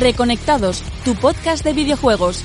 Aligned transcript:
Reconectados, 0.00 0.82
tu 1.04 1.14
podcast 1.14 1.62
de 1.62 1.74
videojuegos. 1.74 2.42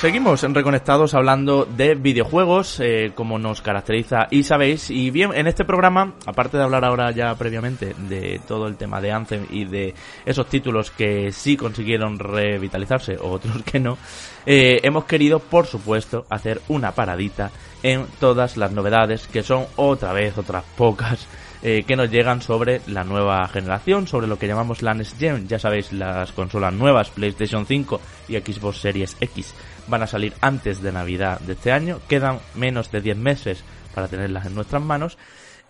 Seguimos 0.00 0.42
Reconectados 0.42 1.12
hablando 1.12 1.66
de 1.66 1.94
videojuegos, 1.94 2.80
eh, 2.80 3.12
como 3.14 3.38
nos 3.38 3.60
caracteriza 3.60 4.28
y 4.30 4.44
sabéis. 4.44 4.88
Y 4.88 5.10
bien, 5.10 5.32
en 5.34 5.46
este 5.46 5.66
programa, 5.66 6.14
aparte 6.24 6.56
de 6.56 6.62
hablar 6.62 6.86
ahora 6.86 7.10
ya 7.10 7.34
previamente 7.34 7.94
de 8.08 8.40
todo 8.48 8.66
el 8.66 8.78
tema 8.78 9.02
de 9.02 9.12
Anthem 9.12 9.44
y 9.50 9.66
de 9.66 9.94
esos 10.24 10.46
títulos 10.46 10.90
que 10.90 11.32
sí 11.32 11.54
consiguieron 11.54 12.18
revitalizarse 12.18 13.18
o 13.18 13.28
otros 13.28 13.62
que 13.62 13.78
no, 13.78 13.98
eh, 14.46 14.80
hemos 14.84 15.04
querido, 15.04 15.38
por 15.38 15.66
supuesto, 15.66 16.24
hacer 16.30 16.62
una 16.68 16.92
paradita 16.92 17.50
en 17.82 18.06
todas 18.18 18.56
las 18.56 18.72
novedades 18.72 19.26
que 19.26 19.42
son 19.42 19.66
otra 19.76 20.14
vez, 20.14 20.38
otras 20.38 20.64
pocas, 20.78 21.26
eh, 21.62 21.84
que 21.86 21.94
nos 21.94 22.10
llegan 22.10 22.40
sobre 22.40 22.80
la 22.86 23.04
nueva 23.04 23.46
generación, 23.48 24.06
sobre 24.06 24.26
lo 24.26 24.38
que 24.38 24.46
llamamos 24.46 24.80
la 24.80 24.94
Next 24.94 25.18
Gen. 25.18 25.46
Ya 25.46 25.58
sabéis, 25.58 25.92
las 25.92 26.32
consolas 26.32 26.72
nuevas, 26.72 27.10
PlayStation 27.10 27.66
5 27.66 28.00
y 28.28 28.38
Xbox 28.38 28.78
Series 28.78 29.16
X, 29.20 29.54
van 29.90 30.02
a 30.02 30.06
salir 30.06 30.32
antes 30.40 30.82
de 30.82 30.92
Navidad 30.92 31.40
de 31.40 31.52
este 31.52 31.72
año. 31.72 31.98
Quedan 32.08 32.38
menos 32.54 32.90
de 32.90 33.00
10 33.00 33.16
meses 33.16 33.64
para 33.94 34.08
tenerlas 34.08 34.46
en 34.46 34.54
nuestras 34.54 34.82
manos. 34.82 35.18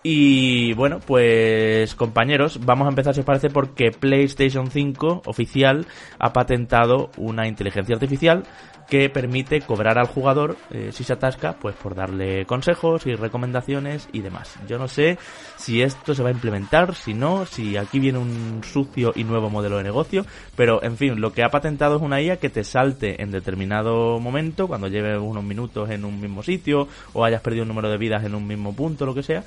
Y 0.02 0.72
bueno, 0.74 1.00
pues 1.00 1.94
compañeros, 1.94 2.60
vamos 2.64 2.86
a 2.86 2.90
empezar 2.90 3.12
si 3.12 3.20
os 3.20 3.26
parece 3.26 3.50
porque 3.50 3.90
PlayStation 3.90 4.70
5 4.70 5.22
oficial 5.26 5.86
ha 6.18 6.32
patentado 6.32 7.10
una 7.18 7.46
inteligencia 7.46 7.96
artificial 7.96 8.44
que 8.90 9.08
permite 9.08 9.60
cobrar 9.60 9.98
al 9.98 10.08
jugador 10.08 10.56
eh, 10.70 10.90
si 10.92 11.04
se 11.04 11.12
atasca, 11.12 11.54
pues 11.54 11.76
por 11.76 11.94
darle 11.94 12.44
consejos 12.44 13.06
y 13.06 13.14
recomendaciones 13.14 14.08
y 14.12 14.20
demás. 14.20 14.56
Yo 14.66 14.78
no 14.78 14.88
sé 14.88 15.16
si 15.56 15.80
esto 15.80 16.12
se 16.12 16.24
va 16.24 16.30
a 16.30 16.32
implementar, 16.32 16.96
si 16.96 17.14
no, 17.14 17.46
si 17.46 17.76
aquí 17.76 18.00
viene 18.00 18.18
un 18.18 18.62
sucio 18.64 19.12
y 19.14 19.22
nuevo 19.22 19.48
modelo 19.48 19.76
de 19.76 19.84
negocio, 19.84 20.26
pero 20.56 20.82
en 20.82 20.96
fin, 20.96 21.20
lo 21.20 21.32
que 21.32 21.44
ha 21.44 21.50
patentado 21.50 21.96
es 21.96 22.02
una 22.02 22.20
IA 22.20 22.38
que 22.38 22.50
te 22.50 22.64
salte 22.64 23.22
en 23.22 23.30
determinado 23.30 24.18
momento, 24.18 24.66
cuando 24.66 24.88
lleves 24.88 25.18
unos 25.18 25.44
minutos 25.44 25.88
en 25.90 26.04
un 26.04 26.20
mismo 26.20 26.42
sitio 26.42 26.88
o 27.12 27.24
hayas 27.24 27.42
perdido 27.42 27.62
un 27.62 27.68
número 27.68 27.88
de 27.90 27.96
vidas 27.96 28.24
en 28.24 28.34
un 28.34 28.44
mismo 28.44 28.74
punto, 28.74 29.06
lo 29.06 29.14
que 29.14 29.22
sea, 29.22 29.44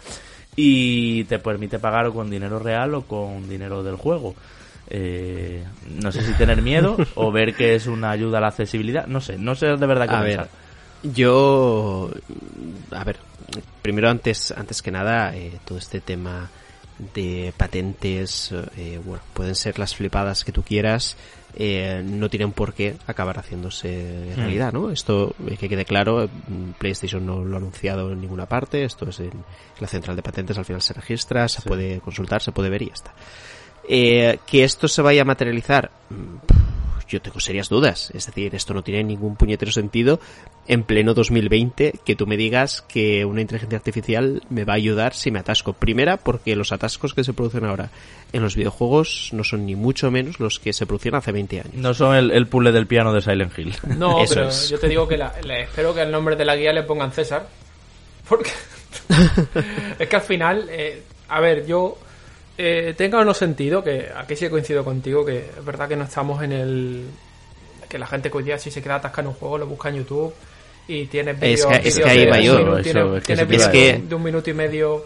y 0.55 1.25
te 1.25 1.37
permite 1.39 1.79
pagar 1.79 2.11
con 2.11 2.29
dinero 2.29 2.59
real 2.59 2.95
o 2.95 3.01
con 3.01 3.49
dinero 3.49 3.83
del 3.83 3.97
juego. 3.97 4.35
Eh, 4.95 5.63
no 5.99 6.11
sé 6.11 6.21
si 6.21 6.33
tener 6.33 6.61
miedo 6.61 6.95
o 7.15 7.31
ver 7.31 7.55
que 7.55 7.73
es 7.73 7.87
una 7.87 8.11
ayuda 8.11 8.37
a 8.37 8.41
la 8.41 8.47
accesibilidad. 8.47 9.07
No 9.07 9.21
sé, 9.21 9.37
no 9.37 9.55
sé 9.55 9.65
de 9.65 9.87
verdad 9.87 10.07
qué 10.07 10.15
A 10.15 10.21
pensar. 10.21 10.49
ver, 11.01 11.13
yo, 11.13 12.11
a 12.91 13.03
ver, 13.03 13.17
primero 13.81 14.09
antes, 14.09 14.51
antes 14.55 14.81
que 14.83 14.91
nada, 14.91 15.35
eh, 15.35 15.59
todo 15.65 15.79
este 15.79 15.99
tema 15.99 16.49
de 17.13 17.53
patentes, 17.57 18.53
eh, 18.77 18.99
bueno, 19.03 19.23
pueden 19.33 19.55
ser 19.55 19.79
las 19.79 19.95
flipadas 19.95 20.43
que 20.43 20.51
tú 20.51 20.63
quieras, 20.63 21.17
eh, 21.55 22.01
no 22.03 22.29
tienen 22.29 22.51
por 22.51 22.73
qué 22.73 22.95
acabar 23.07 23.37
haciéndose 23.37 24.33
realidad, 24.35 24.73
¿no? 24.73 24.89
Esto, 24.89 25.35
eh, 25.47 25.57
que 25.57 25.69
quede 25.69 25.85
claro, 25.85 26.27
mm, 26.27 26.71
PlayStation 26.79 27.25
no 27.25 27.43
lo 27.43 27.55
ha 27.55 27.59
anunciado 27.59 28.11
en 28.11 28.21
ninguna 28.21 28.45
parte, 28.47 28.83
esto 28.83 29.09
es 29.09 29.19
en 29.19 29.31
la 29.79 29.87
central 29.87 30.15
de 30.15 30.23
patentes, 30.23 30.57
al 30.57 30.65
final 30.65 30.81
se 30.81 30.93
registra, 30.93 31.47
se 31.47 31.61
puede 31.61 31.99
consultar, 31.99 32.41
se 32.41 32.51
puede 32.51 32.69
ver 32.69 32.83
y 32.83 32.87
ya 32.87 32.93
está. 32.93 33.13
Eh, 33.87 34.39
que 34.47 34.63
esto 34.63 34.87
se 34.87 35.01
vaya 35.01 35.23
a 35.23 35.25
materializar, 35.25 35.91
mm, 36.09 36.35
yo 37.09 37.21
tengo 37.21 37.39
serias 37.39 37.69
dudas. 37.69 38.09
Es 38.13 38.25
decir, 38.25 38.55
esto 38.55 38.73
no 38.73 38.81
tiene 38.83 39.03
ningún 39.03 39.35
puñetero 39.35 39.71
sentido 39.71 40.19
en 40.67 40.83
pleno 40.83 41.13
2020 41.13 41.99
que 42.05 42.15
tú 42.15 42.25
me 42.25 42.37
digas 42.37 42.81
que 42.87 43.23
una 43.25 43.41
inteligencia 43.41 43.77
artificial 43.77 44.41
me 44.49 44.63
va 44.63 44.73
a 44.73 44.77
ayudar 44.77 45.13
si 45.13 45.29
me 45.29 45.39
atasco. 45.39 45.73
Primera, 45.73 46.17
porque 46.17 46.55
los 46.55 46.71
atascos 46.71 47.13
que 47.13 47.23
se 47.23 47.33
producen 47.33 47.65
ahora 47.65 47.91
en 48.31 48.41
los 48.41 48.55
videojuegos 48.55 49.29
no 49.33 49.43
son 49.43 49.65
ni 49.67 49.75
mucho 49.75 50.09
menos 50.09 50.39
los 50.39 50.57
que 50.59 50.73
se 50.73 50.85
producían 50.87 51.15
hace 51.15 51.31
20 51.31 51.59
años. 51.59 51.73
No 51.75 51.93
son 51.93 52.15
el, 52.15 52.31
el 52.31 52.47
puzzle 52.47 52.71
del 52.71 52.87
piano 52.87 53.13
de 53.13 53.21
Silent 53.21 53.59
Hill. 53.59 53.75
No, 53.97 54.23
Eso 54.23 54.33
pero 54.35 54.47
es. 54.49 54.69
yo 54.69 54.79
te 54.79 54.87
digo 54.87 55.07
que 55.07 55.17
la- 55.17 55.33
le 55.43 55.63
espero 55.63 55.93
que 55.93 56.01
al 56.01 56.11
nombre 56.11 56.35
de 56.35 56.45
la 56.45 56.55
guía 56.55 56.73
le 56.73 56.81
pongan 56.83 57.11
César. 57.11 57.47
Porque 58.27 58.49
es 59.99 60.07
que 60.07 60.15
al 60.15 60.21
final, 60.23 60.67
eh, 60.69 61.03
a 61.29 61.39
ver, 61.41 61.65
yo 61.67 61.97
eh, 62.57 62.93
tenga 62.97 63.19
o 63.19 63.25
no 63.25 63.33
sentido, 63.33 63.83
que 63.83 64.09
aquí 64.15 64.35
sí 64.35 64.45
coincido 64.49 64.83
contigo, 64.83 65.25
que 65.25 65.37
es 65.57 65.65
verdad 65.65 65.87
que 65.87 65.95
no 65.95 66.03
estamos 66.03 66.41
en 66.43 66.51
el... 66.51 67.05
que 67.89 67.97
la 67.97 68.07
gente 68.07 68.29
que 68.31 68.37
hoy 68.37 68.43
día 68.43 68.57
si 68.59 68.69
se 68.71 68.81
queda 68.81 68.95
atascada 68.95 69.23
en 69.23 69.27
un 69.29 69.33
juego 69.33 69.57
lo 69.57 69.67
busca 69.67 69.89
en 69.89 69.95
YouTube 69.95 70.33
y 70.87 71.05
vídeos... 71.65 71.65
que- 71.81 71.87
es 71.87 71.99
que 71.99 72.09
ahí 72.09 72.25
de 72.25 72.31
va 72.31 72.37
un 72.37 72.43
yo. 72.43 72.53
es 73.57 73.67
que 73.69 73.99
de- 74.07 74.15
un 74.15 74.23
minuto 74.23 74.49
y 74.49 74.53
medio 74.53 75.05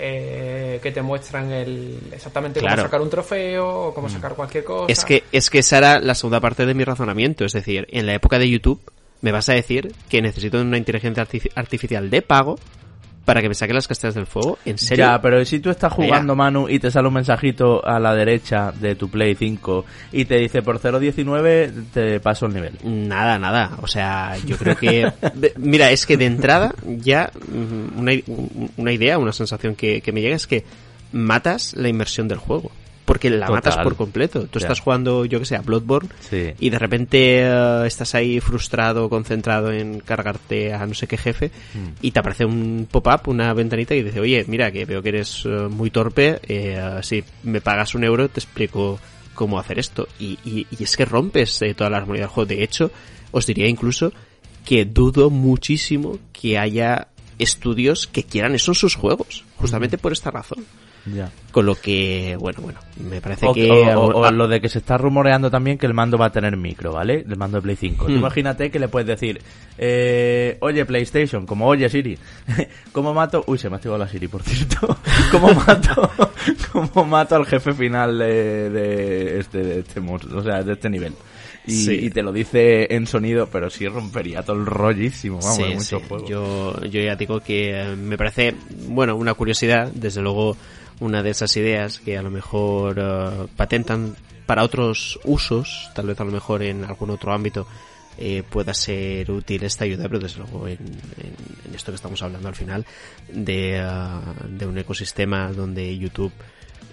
eh, 0.00 0.78
que 0.82 0.92
te 0.92 1.02
muestran 1.02 1.50
el 1.50 1.98
exactamente 2.12 2.60
Claro. 2.60 2.76
cómo 2.76 2.86
sacar 2.86 3.00
un 3.02 3.10
trofeo 3.10 3.68
o 3.88 3.94
cómo 3.94 4.08
sacar 4.08 4.34
cualquier 4.34 4.64
cosa. 4.64 4.92
Es 4.92 5.04
que, 5.04 5.24
es 5.32 5.50
que 5.50 5.58
esa 5.58 5.78
era 5.78 5.98
la 6.00 6.14
segunda 6.14 6.40
parte 6.40 6.64
de 6.66 6.74
mi 6.74 6.84
razonamiento. 6.84 7.44
Es 7.44 7.52
decir, 7.52 7.86
en 7.90 8.06
la 8.06 8.14
época 8.14 8.38
de 8.38 8.48
YouTube, 8.48 8.80
me 9.22 9.32
vas 9.32 9.48
a 9.48 9.54
decir 9.54 9.92
que 10.08 10.22
necesito 10.22 10.60
una 10.60 10.78
inteligencia 10.78 11.26
arti- 11.26 11.50
artificial 11.56 12.10
de 12.10 12.22
pago 12.22 12.58
para 13.28 13.42
que 13.42 13.48
me 13.50 13.54
saque 13.54 13.74
las 13.74 13.86
castañas 13.86 14.14
del 14.14 14.24
fuego. 14.24 14.58
¿En 14.64 14.78
serio? 14.78 15.04
Ya, 15.04 15.20
pero 15.20 15.44
si 15.44 15.60
tú 15.60 15.68
estás 15.68 15.92
jugando, 15.92 16.34
Mira. 16.34 16.44
Manu, 16.44 16.66
y 16.66 16.78
te 16.78 16.90
sale 16.90 17.08
un 17.08 17.12
mensajito 17.12 17.86
a 17.86 18.00
la 18.00 18.14
derecha 18.14 18.72
de 18.72 18.94
tu 18.94 19.10
Play 19.10 19.34
5 19.34 19.84
y 20.12 20.24
te 20.24 20.36
dice 20.36 20.62
por 20.62 20.80
0.19 20.80 21.90
te 21.92 22.20
paso 22.20 22.46
el 22.46 22.54
nivel. 22.54 22.78
Nada, 22.84 23.38
nada. 23.38 23.76
O 23.82 23.86
sea, 23.86 24.34
yo 24.46 24.56
creo 24.56 24.78
que... 24.78 25.12
mira, 25.58 25.90
es 25.90 26.06
que 26.06 26.16
de 26.16 26.24
entrada 26.24 26.74
ya 26.86 27.30
mm, 27.36 27.98
una, 28.00 28.12
una 28.78 28.92
idea, 28.92 29.18
una 29.18 29.34
sensación 29.34 29.74
que, 29.74 30.00
que 30.00 30.10
me 30.10 30.22
llega 30.22 30.34
es 30.34 30.46
que 30.46 30.64
matas 31.12 31.74
la 31.76 31.90
inmersión 31.90 32.28
del 32.28 32.38
juego. 32.38 32.70
Porque 33.18 33.30
la 33.30 33.46
Total. 33.46 33.54
matas 33.54 33.76
por 33.78 33.96
completo. 33.96 34.46
Tú 34.46 34.60
estás 34.60 34.78
jugando, 34.78 35.24
yo 35.24 35.40
que 35.40 35.44
sé, 35.44 35.56
a 35.56 35.62
Bloodborne 35.62 36.08
Sí. 36.20 36.52
y 36.60 36.70
de 36.70 36.78
repente 36.78 37.40
eh, 37.42 37.82
estás 37.86 38.14
ahí 38.14 38.38
frustrado, 38.38 39.08
concentrado 39.10 39.72
en 39.72 39.98
cargarte 39.98 40.72
a 40.72 40.86
no 40.86 40.94
sé 40.94 41.08
qué 41.08 41.16
jefe 41.16 41.50
Mm. 41.74 41.88
y 42.00 42.10
te 42.12 42.20
aparece 42.20 42.44
un 42.44 42.86
pop-up, 42.88 43.28
una 43.28 43.52
ventanita 43.54 43.94
y 43.96 44.04
dice, 44.04 44.20
oye, 44.20 44.44
mira, 44.46 44.70
que 44.70 44.84
veo 44.84 45.02
que 45.02 45.08
eres 45.08 45.42
eh, 45.46 45.48
muy 45.68 45.90
torpe, 45.90 46.38
eh, 46.46 47.00
si 47.02 47.24
me 47.42 47.60
pagas 47.60 47.94
un 47.96 48.04
euro 48.04 48.28
te 48.28 48.38
explico 48.38 49.00
cómo 49.34 49.58
hacer 49.58 49.78
esto. 49.80 50.06
Y, 50.20 50.38
y- 50.44 50.66
y 50.70 50.84
es 50.84 50.96
que 50.96 51.04
rompes 51.04 51.60
eh, 51.62 51.74
toda 51.74 51.90
la 51.90 51.96
armonía 51.96 52.22
del 52.22 52.30
juego. 52.30 52.46
De 52.46 52.62
hecho, 52.62 52.92
os 53.32 53.46
diría 53.46 53.66
incluso 53.66 54.12
que 54.64 54.84
dudo 54.84 55.28
muchísimo 55.30 56.18
que 56.32 56.56
haya 56.58 57.08
estudios 57.38 58.06
que 58.06 58.22
quieran 58.22 58.54
eso 58.54 58.70
en 58.72 58.74
sus 58.76 58.94
juegos, 58.94 59.44
justamente 59.56 59.98
por 59.98 60.12
esta 60.12 60.30
razón. 60.30 60.64
Ya. 61.14 61.30
Con 61.52 61.66
lo 61.66 61.74
que, 61.74 62.36
bueno, 62.38 62.60
bueno, 62.62 62.78
me 63.08 63.20
parece 63.20 63.46
O, 63.46 63.54
que... 63.54 63.70
o- 63.70 64.00
o- 64.00 64.26
o 64.26 64.30
lo 64.30 64.46
de 64.48 64.60
que 64.60 64.68
se 64.68 64.78
está 64.78 64.96
rumoreando 64.98 65.50
también 65.50 65.78
que 65.78 65.86
el 65.86 65.94
mando 65.94 66.18
va 66.18 66.26
a 66.26 66.30
tener 66.32 66.56
micro, 66.56 66.92
¿vale? 66.92 67.24
El 67.28 67.36
mando 67.36 67.56
de 67.58 67.62
Play 67.62 67.76
5. 67.76 68.06
Tú 68.06 68.12
Hmm. 68.12 68.16
imagínate 68.16 68.70
que 68.70 68.78
le 68.78 68.88
puedes 68.88 69.06
decir, 69.08 69.40
eh, 69.78 70.56
oye 70.60 70.84
PlayStation, 70.84 71.46
como 71.46 71.66
oye 71.66 71.88
Siri, 71.88 72.18
¿cómo 72.92 73.14
mato? 73.14 73.44
Uy, 73.46 73.58
se 73.58 73.68
me 73.68 73.74
ha 73.74 73.76
activado 73.78 73.98
la 73.98 74.08
Siri, 74.08 74.28
por 74.28 74.42
cierto. 74.42 74.96
¿Cómo 75.32 75.52
mato? 75.54 76.10
¿Cómo 76.72 77.04
mato 77.06 77.36
al 77.36 77.46
jefe 77.46 77.72
final 77.72 78.18
de, 78.18 78.70
de 78.70 79.38
este, 79.40 79.58
de 79.58 79.78
este 79.80 80.00
monstruo? 80.00 80.40
O 80.40 80.42
sea, 80.42 80.62
de 80.62 80.72
este 80.72 80.90
nivel. 80.90 81.12
Y, 81.66 81.72
Sí. 81.72 81.98
y 82.06 82.10
te 82.10 82.22
lo 82.22 82.32
dice 82.32 82.94
en 82.94 83.06
sonido, 83.06 83.48
pero 83.52 83.68
sí 83.68 83.86
rompería 83.88 84.42
todo 84.42 84.56
el 84.56 84.64
rollísimo, 84.66 85.38
vamos, 85.38 85.56
Sí, 85.56 85.62
de 85.64 85.68
muchos 85.74 85.86
sí. 86.02 86.08
juegos. 86.08 86.28
Yo, 86.30 86.80
yo 86.84 87.00
ya 87.02 87.14
digo 87.14 87.40
que 87.40 87.78
eh, 87.78 87.94
me 87.96 88.16
parece, 88.16 88.54
bueno, 88.88 89.16
una 89.16 89.34
curiosidad, 89.34 89.90
desde 89.92 90.22
luego 90.22 90.56
una 91.00 91.22
de 91.22 91.30
esas 91.30 91.56
ideas 91.56 91.98
que 92.00 92.18
a 92.18 92.22
lo 92.22 92.30
mejor 92.30 92.96
eh, 92.98 93.46
patentan 93.56 94.16
para 94.46 94.62
otros 94.64 95.18
usos, 95.24 95.90
tal 95.94 96.06
vez 96.06 96.20
a 96.20 96.24
lo 96.24 96.32
mejor 96.32 96.62
en 96.62 96.84
algún 96.84 97.10
otro 97.10 97.32
ámbito 97.32 97.66
eh, 98.16 98.42
pueda 98.48 98.74
ser 98.74 99.30
útil 99.30 99.62
esta 99.62 99.84
ayuda, 99.84 100.04
pero 100.04 100.18
desde 100.18 100.38
luego 100.40 100.66
en, 100.66 100.78
en- 101.18 101.74
esto 101.74 101.92
que 101.92 101.96
estamos 101.96 102.20
hablando 102.22 102.48
al 102.48 102.56
final 102.56 102.84
de, 103.32 103.78
eh, 103.78 103.82
de 104.48 104.66
un 104.66 104.76
ecosistema 104.78 105.52
donde 105.52 105.96
YouTube 105.96 106.32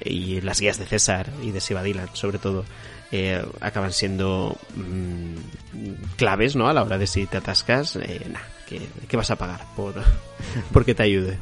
y 0.04 0.42
las 0.42 0.60
guías 0.60 0.78
de 0.78 0.86
César 0.86 1.30
y 1.42 1.52
de 1.52 1.62
Siva 1.62 1.82
sobre 2.14 2.38
todo, 2.38 2.66
eh, 3.12 3.44
acaban 3.62 3.94
siendo 3.94 4.56
mm, 4.76 6.16
claves, 6.18 6.56
¿no? 6.56 6.68
A 6.68 6.74
la 6.74 6.84
hora 6.84 6.98
de 6.98 7.08
si 7.08 7.26
te 7.26 7.38
atascas, 7.38 7.96
eh, 7.96 8.22
nah, 8.30 8.40
¿qué, 8.68 8.82
qué 9.08 9.18
vas 9.18 9.32
a 9.32 9.38
pagar 9.38 9.62
por, 9.76 9.94
por 10.74 10.84
que 10.86 10.94
te 10.94 11.04
ayude? 11.04 11.38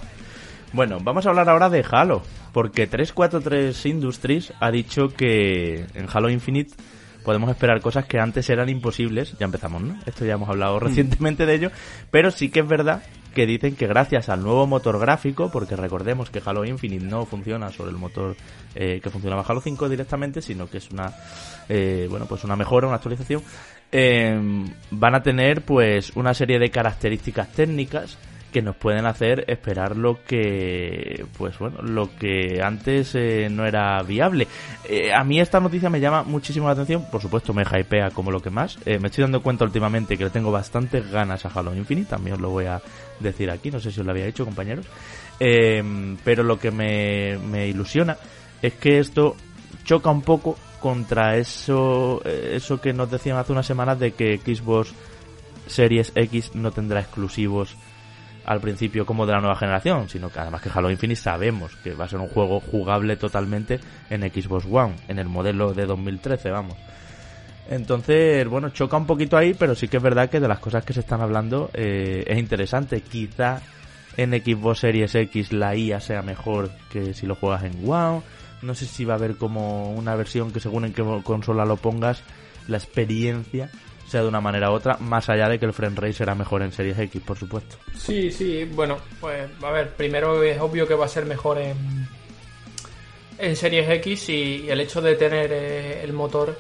Bueno, 0.72 1.00
vamos 1.02 1.26
a 1.26 1.30
hablar 1.30 1.50
ahora 1.50 1.70
de 1.70 1.84
Halo, 1.90 2.22
porque 2.54 2.88
343 2.88 3.86
Industries 3.88 4.54
ha 4.60 4.72
dicho 4.72 5.10
que 5.10 5.86
en 5.96 6.08
Halo 6.12 6.30
Infinite 6.30 6.74
podemos 7.24 7.50
esperar 7.50 7.82
cosas 7.82 8.06
que 8.06 8.20
antes 8.20 8.50
eran 8.50 8.70
imposibles. 8.70 9.36
Ya 9.40 9.46
empezamos, 9.46 9.82
¿no? 9.82 10.00
Esto 10.06 10.26
ya 10.26 10.34
hemos 10.34 10.50
hablado 10.50 10.80
recientemente 10.80 11.46
de 11.46 11.56
ello, 11.56 11.72
pero 12.12 12.32
sí 12.32 12.50
que 12.50 12.60
es 12.60 12.68
verdad 12.68 13.04
que 13.34 13.48
dicen 13.48 13.76
que 13.76 13.88
gracias 13.88 14.30
al 14.30 14.44
nuevo 14.44 14.68
motor 14.68 15.00
gráfico, 15.00 15.50
porque 15.52 15.76
recordemos 15.76 16.30
que 16.30 16.42
Halo 16.46 16.66
Infinite 16.66 17.04
no 17.04 17.26
funciona 17.26 17.72
sobre 17.72 17.90
el 17.90 17.98
motor 17.98 18.36
eh, 18.76 19.00
que 19.02 19.10
funcionaba 19.10 19.44
Halo 19.48 19.60
5 19.60 19.90
directamente, 19.90 20.40
sino 20.42 20.70
que 20.70 20.78
es 20.78 20.92
una, 20.92 21.12
eh, 21.68 22.06
bueno, 22.08 22.28
pues 22.28 22.44
una 22.44 22.56
mejora, 22.56 22.86
una 22.86 22.98
actualización, 22.98 23.42
eh, 23.92 24.40
van 24.92 25.16
a 25.16 25.24
tener 25.24 25.64
pues 25.64 26.12
una 26.16 26.36
serie 26.36 26.60
de 26.60 26.70
características 26.70 27.52
técnicas 27.54 28.20
que 28.54 28.62
nos 28.62 28.76
pueden 28.78 29.06
hacer 29.06 29.44
esperar 29.48 29.98
lo 29.98 30.24
que 30.24 31.26
pues 31.38 31.58
bueno 31.58 31.82
lo 31.82 32.16
que 32.16 32.62
antes 32.64 33.16
eh, 33.16 33.50
no 33.52 33.66
era 33.66 34.02
viable. 34.04 34.48
Eh, 34.88 35.12
a 35.12 35.24
mí 35.24 35.42
esta 35.42 35.60
noticia 35.60 35.90
me 35.90 36.00
llama 36.00 36.24
muchísimo 36.24 36.68
la 36.68 36.74
atención 36.74 37.06
por 37.12 37.22
supuesto 37.22 37.54
me 37.54 37.64
hypea 37.64 38.12
como 38.12 38.32
lo 38.32 38.42
que 38.42 38.52
más. 38.52 38.78
Eh, 38.86 39.00
me 39.00 39.08
estoy 39.08 39.24
dando 39.24 39.42
cuenta 39.42 39.66
últimamente 39.66 40.16
que 40.16 40.24
le 40.24 40.30
tengo 40.30 40.52
bastantes 40.52 41.12
ganas 41.12 41.46
a 41.46 41.50
Halo 41.50 41.76
Infinite 41.76 42.12
también 42.12 42.36
os 42.36 42.42
lo 42.42 42.52
voy 42.52 42.66
a 42.66 42.82
decir 43.20 43.50
aquí 43.50 43.72
no 43.72 43.80
sé 43.80 43.92
si 43.92 44.00
os 44.00 44.06
lo 44.06 44.12
había 44.12 44.26
dicho 44.26 44.46
compañeros. 44.46 44.86
Pero 45.40 46.44
lo 46.44 46.58
que 46.58 46.72
me, 46.72 47.38
me 47.40 47.68
ilusiona 47.68 48.16
es 48.62 48.76
que 48.76 49.00
esto 49.00 49.36
choca 49.84 50.10
un 50.10 50.22
poco 50.22 50.56
contra 50.80 51.36
eso 51.36 52.22
eso 52.24 52.80
que 52.80 52.94
nos 52.94 53.12
decían 53.12 53.38
hace 53.38 53.52
unas 53.52 53.66
semanas 53.66 54.00
de 54.00 54.12
que 54.12 54.38
Xbox 54.38 54.94
Series 55.68 56.14
X 56.16 56.52
no 56.56 56.72
tendrá 56.72 57.02
exclusivos 57.02 57.76
al 58.46 58.60
principio 58.60 59.06
como 59.06 59.26
de 59.26 59.34
la 59.34 59.40
nueva 59.40 59.56
generación, 59.56 60.10
sino 60.10 60.30
que 60.30 60.40
además 60.40 60.62
que 60.62 60.70
Halo 60.74 60.92
Infinite 60.92 61.22
sabemos 61.22 61.76
que 61.78 61.94
va 61.94 62.06
a 62.06 62.10
ser 62.10 62.20
un 62.20 62.28
juego 62.28 62.60
jugable 62.60 63.16
totalmente 63.16 63.80
en 64.10 64.22
Xbox 64.22 64.66
One, 64.70 64.96
en 65.08 65.20
el 65.20 65.28
modelo 65.28 65.74
de 65.74 65.86
2013, 65.86 66.52
vamos. 66.52 66.76
Entonces, 67.70 68.48
bueno, 68.48 68.70
choca 68.70 68.98
un 68.98 69.06
poquito 69.06 69.38
ahí, 69.38 69.54
pero 69.54 69.74
sí 69.76 69.88
que 69.88 69.98
es 69.98 70.04
verdad 70.04 70.30
que 70.30 70.40
de 70.40 70.48
las 70.48 70.60
cosas 70.60 70.84
que 70.84 70.94
se 70.94 71.00
están 71.00 71.22
hablando 71.22 71.70
eh, 71.74 72.24
es 72.28 72.38
interesante. 72.38 73.02
Quizá 73.02 73.62
en 74.18 74.32
Xbox 74.32 74.80
Series 74.80 75.16
X 75.16 75.54
la 75.54 75.76
IA 75.76 76.00
sea 76.00 76.22
mejor 76.22 76.72
que 76.92 77.14
si 77.14 77.26
lo 77.26 77.36
juegas 77.36 77.64
en 77.64 77.90
One. 77.90 78.22
No 78.62 78.76
sé 78.76 78.86
si 78.86 79.06
va 79.06 79.14
a 79.14 79.18
haber 79.18 79.38
como 79.38 79.92
una 79.92 80.16
versión 80.16 80.52
que 80.52 80.60
según 80.60 80.86
en 80.86 80.94
qué 80.94 81.04
consola 81.24 81.66
lo 81.66 81.78
pongas, 81.78 82.22
la 82.68 82.78
experiencia 82.78 83.70
sea 84.08 84.22
de 84.22 84.28
una 84.28 84.42
manera 84.42 84.72
u 84.72 84.74
otra, 84.74 84.98
más 85.00 85.30
allá 85.30 85.50
de 85.50 85.60
que 85.60 85.66
el 85.66 85.74
frame 85.74 85.96
rate 85.96 86.14
será 86.14 86.36
mejor 86.36 86.62
en 86.62 86.72
Series 86.72 86.98
X, 86.98 87.22
por 87.22 87.38
supuesto. 87.38 87.78
Sí, 87.98 88.32
sí, 88.32 88.66
bueno, 88.66 88.98
pues 89.20 89.50
a 89.62 89.72
ver, 89.72 89.94
primero 89.96 90.42
es 90.44 90.60
obvio 90.60 90.88
que 90.88 90.94
va 90.94 91.06
a 91.06 91.10
ser 91.10 91.26
mejor 91.26 91.58
en, 91.58 92.08
en 93.38 93.56
Series 93.56 93.90
X 93.90 94.30
y, 94.30 94.70
el 94.70 94.82
hecho 94.82 95.02
de 95.02 95.16
tener 95.16 95.52
eh, 95.52 96.04
el 96.04 96.14
motor, 96.14 96.58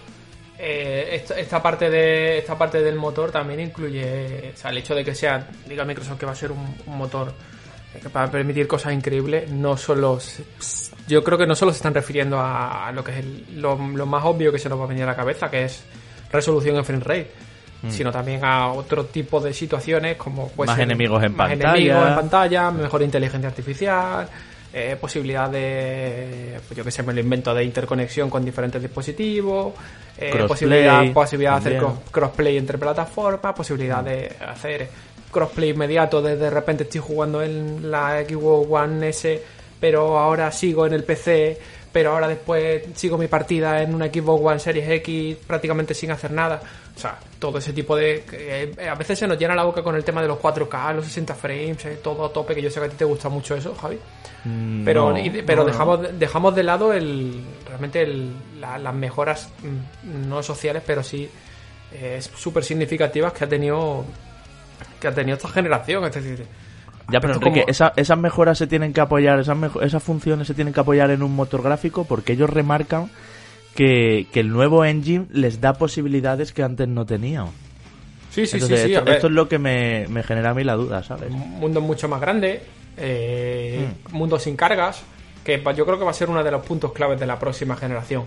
eh, 0.57 1.24
esta, 1.36 1.62
parte 1.62 1.90
de 1.90 2.38
esta 2.38 2.57
parte 2.57 2.81
del 2.81 2.95
motor 2.95 3.31
también 3.31 3.60
incluye, 3.60 4.51
o 4.54 4.57
sea, 4.57 4.72
el 4.72 4.78
hecho 4.78 4.96
de 4.96 5.04
que 5.04 5.13
sea, 5.13 5.48
diga 5.68 5.84
Microsoft 5.84 6.19
que 6.19 6.25
va 6.25 6.31
a 6.31 6.36
ser 6.36 6.51
un, 6.51 6.75
motor 6.88 7.34
que 8.01 8.07
va 8.10 8.24
a 8.24 8.31
permitir 8.31 8.68
cosas 8.68 8.94
increíbles, 8.94 9.51
no 9.51 9.78
solo, 9.78 10.19
yo 11.07 11.24
creo 11.24 11.38
que 11.38 11.46
no 11.46 11.56
solo 11.56 11.72
se 11.72 11.78
están 11.78 11.94
refiriendo 11.94 12.39
a, 12.39 12.92
lo 12.92 13.04
que 13.04 13.19
es 13.19 13.25
lo, 13.51 13.75
lo 13.75 14.06
más 14.07 14.24
obvio 14.25 14.51
que 14.51 14.57
se 14.57 14.69
nos 14.69 14.80
va 14.80 14.86
a 14.86 14.88
venir 14.88 15.04
a 15.04 15.07
la 15.07 15.16
cabeza, 15.16 15.51
que 15.51 15.66
es 15.66 15.84
resolución 16.34 16.76
en 16.76 16.86
frame 16.86 17.04
rate, 17.04 17.32
mm. 17.84 17.90
sino 17.90 18.12
también 18.12 18.44
a 18.44 18.74
otro 18.74 19.06
tipo 19.06 19.40
de 19.40 19.54
situaciones 19.54 20.18
como 20.18 20.50
pues, 20.50 20.68
más 20.68 20.80
enemigos 20.80 21.24
en 21.24 21.36
más 21.36 21.50
pantalla, 21.50 21.76
enemigos 21.76 22.08
en 22.08 22.16
pantalla, 22.16 22.72
mejor 22.72 23.02
inteligencia 23.04 23.50
artificial, 23.50 24.28
eh, 24.74 24.98
posibilidad 25.00 25.50
de, 25.50 26.60
pues 26.68 26.78
yo 26.78 26.84
que 26.84 26.92
sé, 26.92 27.04
me 27.04 27.14
lo 27.14 27.20
invento 27.20 27.54
de 27.54 27.64
interconexión 27.64 28.30
con 28.30 28.44
diferentes 28.44 28.82
dispositivos, 28.82 29.74
eh, 30.18 30.44
posibilidad, 30.48 31.12
posibilidad 31.14 31.62
de 31.62 31.78
hacer 31.78 31.84
crossplay 32.12 32.58
entre 32.58 32.78
plataformas, 32.78 33.54
posibilidad 33.54 34.02
mm. 34.02 34.06
de 34.06 34.36
hacer 34.48 34.90
crossplay 35.32 35.70
inmediato 35.70 36.22
desde 36.22 36.46
de 36.46 36.50
repente 36.50 36.84
estoy 36.84 37.02
jugando 37.02 37.42
en 37.42 37.90
la 37.90 38.24
Xbox 38.24 38.68
One 38.70 39.10
S 39.10 39.42
pero 39.84 40.18
ahora 40.18 40.50
sigo 40.50 40.88
en 40.88 40.94
el 40.94 41.04
PC 41.04 41.60
pero 41.94 42.12
ahora 42.12 42.28
después 42.28 42.84
sigo 42.95 43.18
mi 43.19 43.28
partida 43.28 43.84
en 43.84 43.94
una 43.94 44.07
Xbox 44.07 44.44
One 44.44 44.60
Series 44.60 44.90
X 44.90 45.38
prácticamente 45.45 45.94
sin 45.94 46.10
hacer 46.10 46.31
nada. 46.31 46.60
O 46.95 47.00
sea, 47.00 47.18
todo 47.38 47.60
ese 47.60 47.72
tipo 47.72 47.95
de... 47.95 48.24
Eh, 48.31 48.90
a 48.90 48.95
veces 48.95 49.19
se 49.19 49.28
nos 49.28 49.38
llena 49.38 49.56
la 49.56 49.63
boca 49.63 49.84
con 49.84 49.95
el 49.95 50.04
tema 50.04 50.22
de 50.22 50.28
los 50.28 50.40
4K, 50.40 50.95
los 50.95 51.06
60 51.06 51.36
frames, 51.36 51.86
eh, 51.86 52.00
todo 52.04 52.25
a 52.25 52.34
tope, 52.34 52.56
que 52.56 52.62
yo 52.63 52.69
sé 52.72 52.80
que 52.80 52.88
a 52.88 52.90
ti 52.90 52.95
te 52.98 53.06
gusta 53.06 53.30
mucho 53.30 53.56
eso, 53.56 53.75
Javi. 53.75 54.00
Mm, 54.44 54.84
pero 54.84 55.13
pero 55.45 55.66
dejamos, 55.66 56.19
dejamos 56.19 56.56
de 56.56 56.63
lado 56.63 56.94
el 56.94 57.44
realmente 57.68 58.01
el, 58.01 58.34
las 58.60 58.94
mejoras, 58.94 59.50
mm, 59.62 60.28
no 60.28 60.42
sociales, 60.42 60.81
pero 60.86 61.04
sí 61.04 61.30
eh, 61.94 62.19
súper 62.22 62.63
significativas 62.63 63.34
que 63.34 63.44
ha 63.44 63.50
tenido 63.50 64.04
que 65.00 65.07
ha 65.07 65.13
tenido 65.13 65.38
esta 65.38 65.50
generación. 65.50 66.04
Es 66.06 66.16
decir, 66.16 66.46
ya, 67.10 67.20
pero 67.20 67.34
Enrique, 67.36 67.66
esas 67.68 68.18
mejoras 68.18 68.58
se 68.58 68.68
tienen 68.68 68.94
que 68.94 69.02
apoyar, 69.02 69.40
esas, 69.40 69.58
esas 69.82 70.02
funciones 70.02 70.48
se 70.48 70.54
tienen 70.54 70.74
que 70.74 70.80
apoyar 70.80 71.12
en 71.12 71.22
un 71.22 71.36
motor 71.36 71.62
gráfico 71.62 72.06
porque 72.06 72.34
ellos 72.34 72.50
remarcan 72.50 73.10
que, 73.76 74.28
el 74.34 74.50
nuevo 74.50 74.86
engine 74.86 75.26
les 75.32 75.60
da 75.60 75.74
posibilidades 75.74 76.54
que 76.54 76.64
antes 76.64 76.88
no 76.88 77.06
tenían. 77.06 77.48
Sí, 78.30 78.48
sí, 78.48 78.60
sí, 78.60 78.74
Esto, 78.74 79.28
es 79.28 79.34
lo 79.34 79.48
que 79.48 79.60
me, 79.60 80.08
genera 80.24 80.52
a 80.52 80.54
mí 80.54 80.64
la 80.64 80.74
duda, 80.74 81.04
¿sabes? 81.04 81.30
Un 81.30 81.60
mundo 81.60 81.82
mucho 81.82 82.08
más 82.08 82.20
grande, 82.20 82.62
eh, 82.98 83.88
mm. 84.10 84.16
mundo 84.16 84.40
sin 84.40 84.56
cargas, 84.56 85.04
que 85.44 85.62
yo 85.76 85.86
creo 85.86 86.00
que 86.00 86.06
va 86.06 86.12
a 86.12 86.16
ser 86.16 86.30
uno 86.30 86.44
de 86.44 86.50
los 86.50 86.66
puntos 86.66 86.94
claves 86.94 87.20
de 87.20 87.28
la 87.28 87.38
próxima 87.38 87.76
generación. 87.76 88.24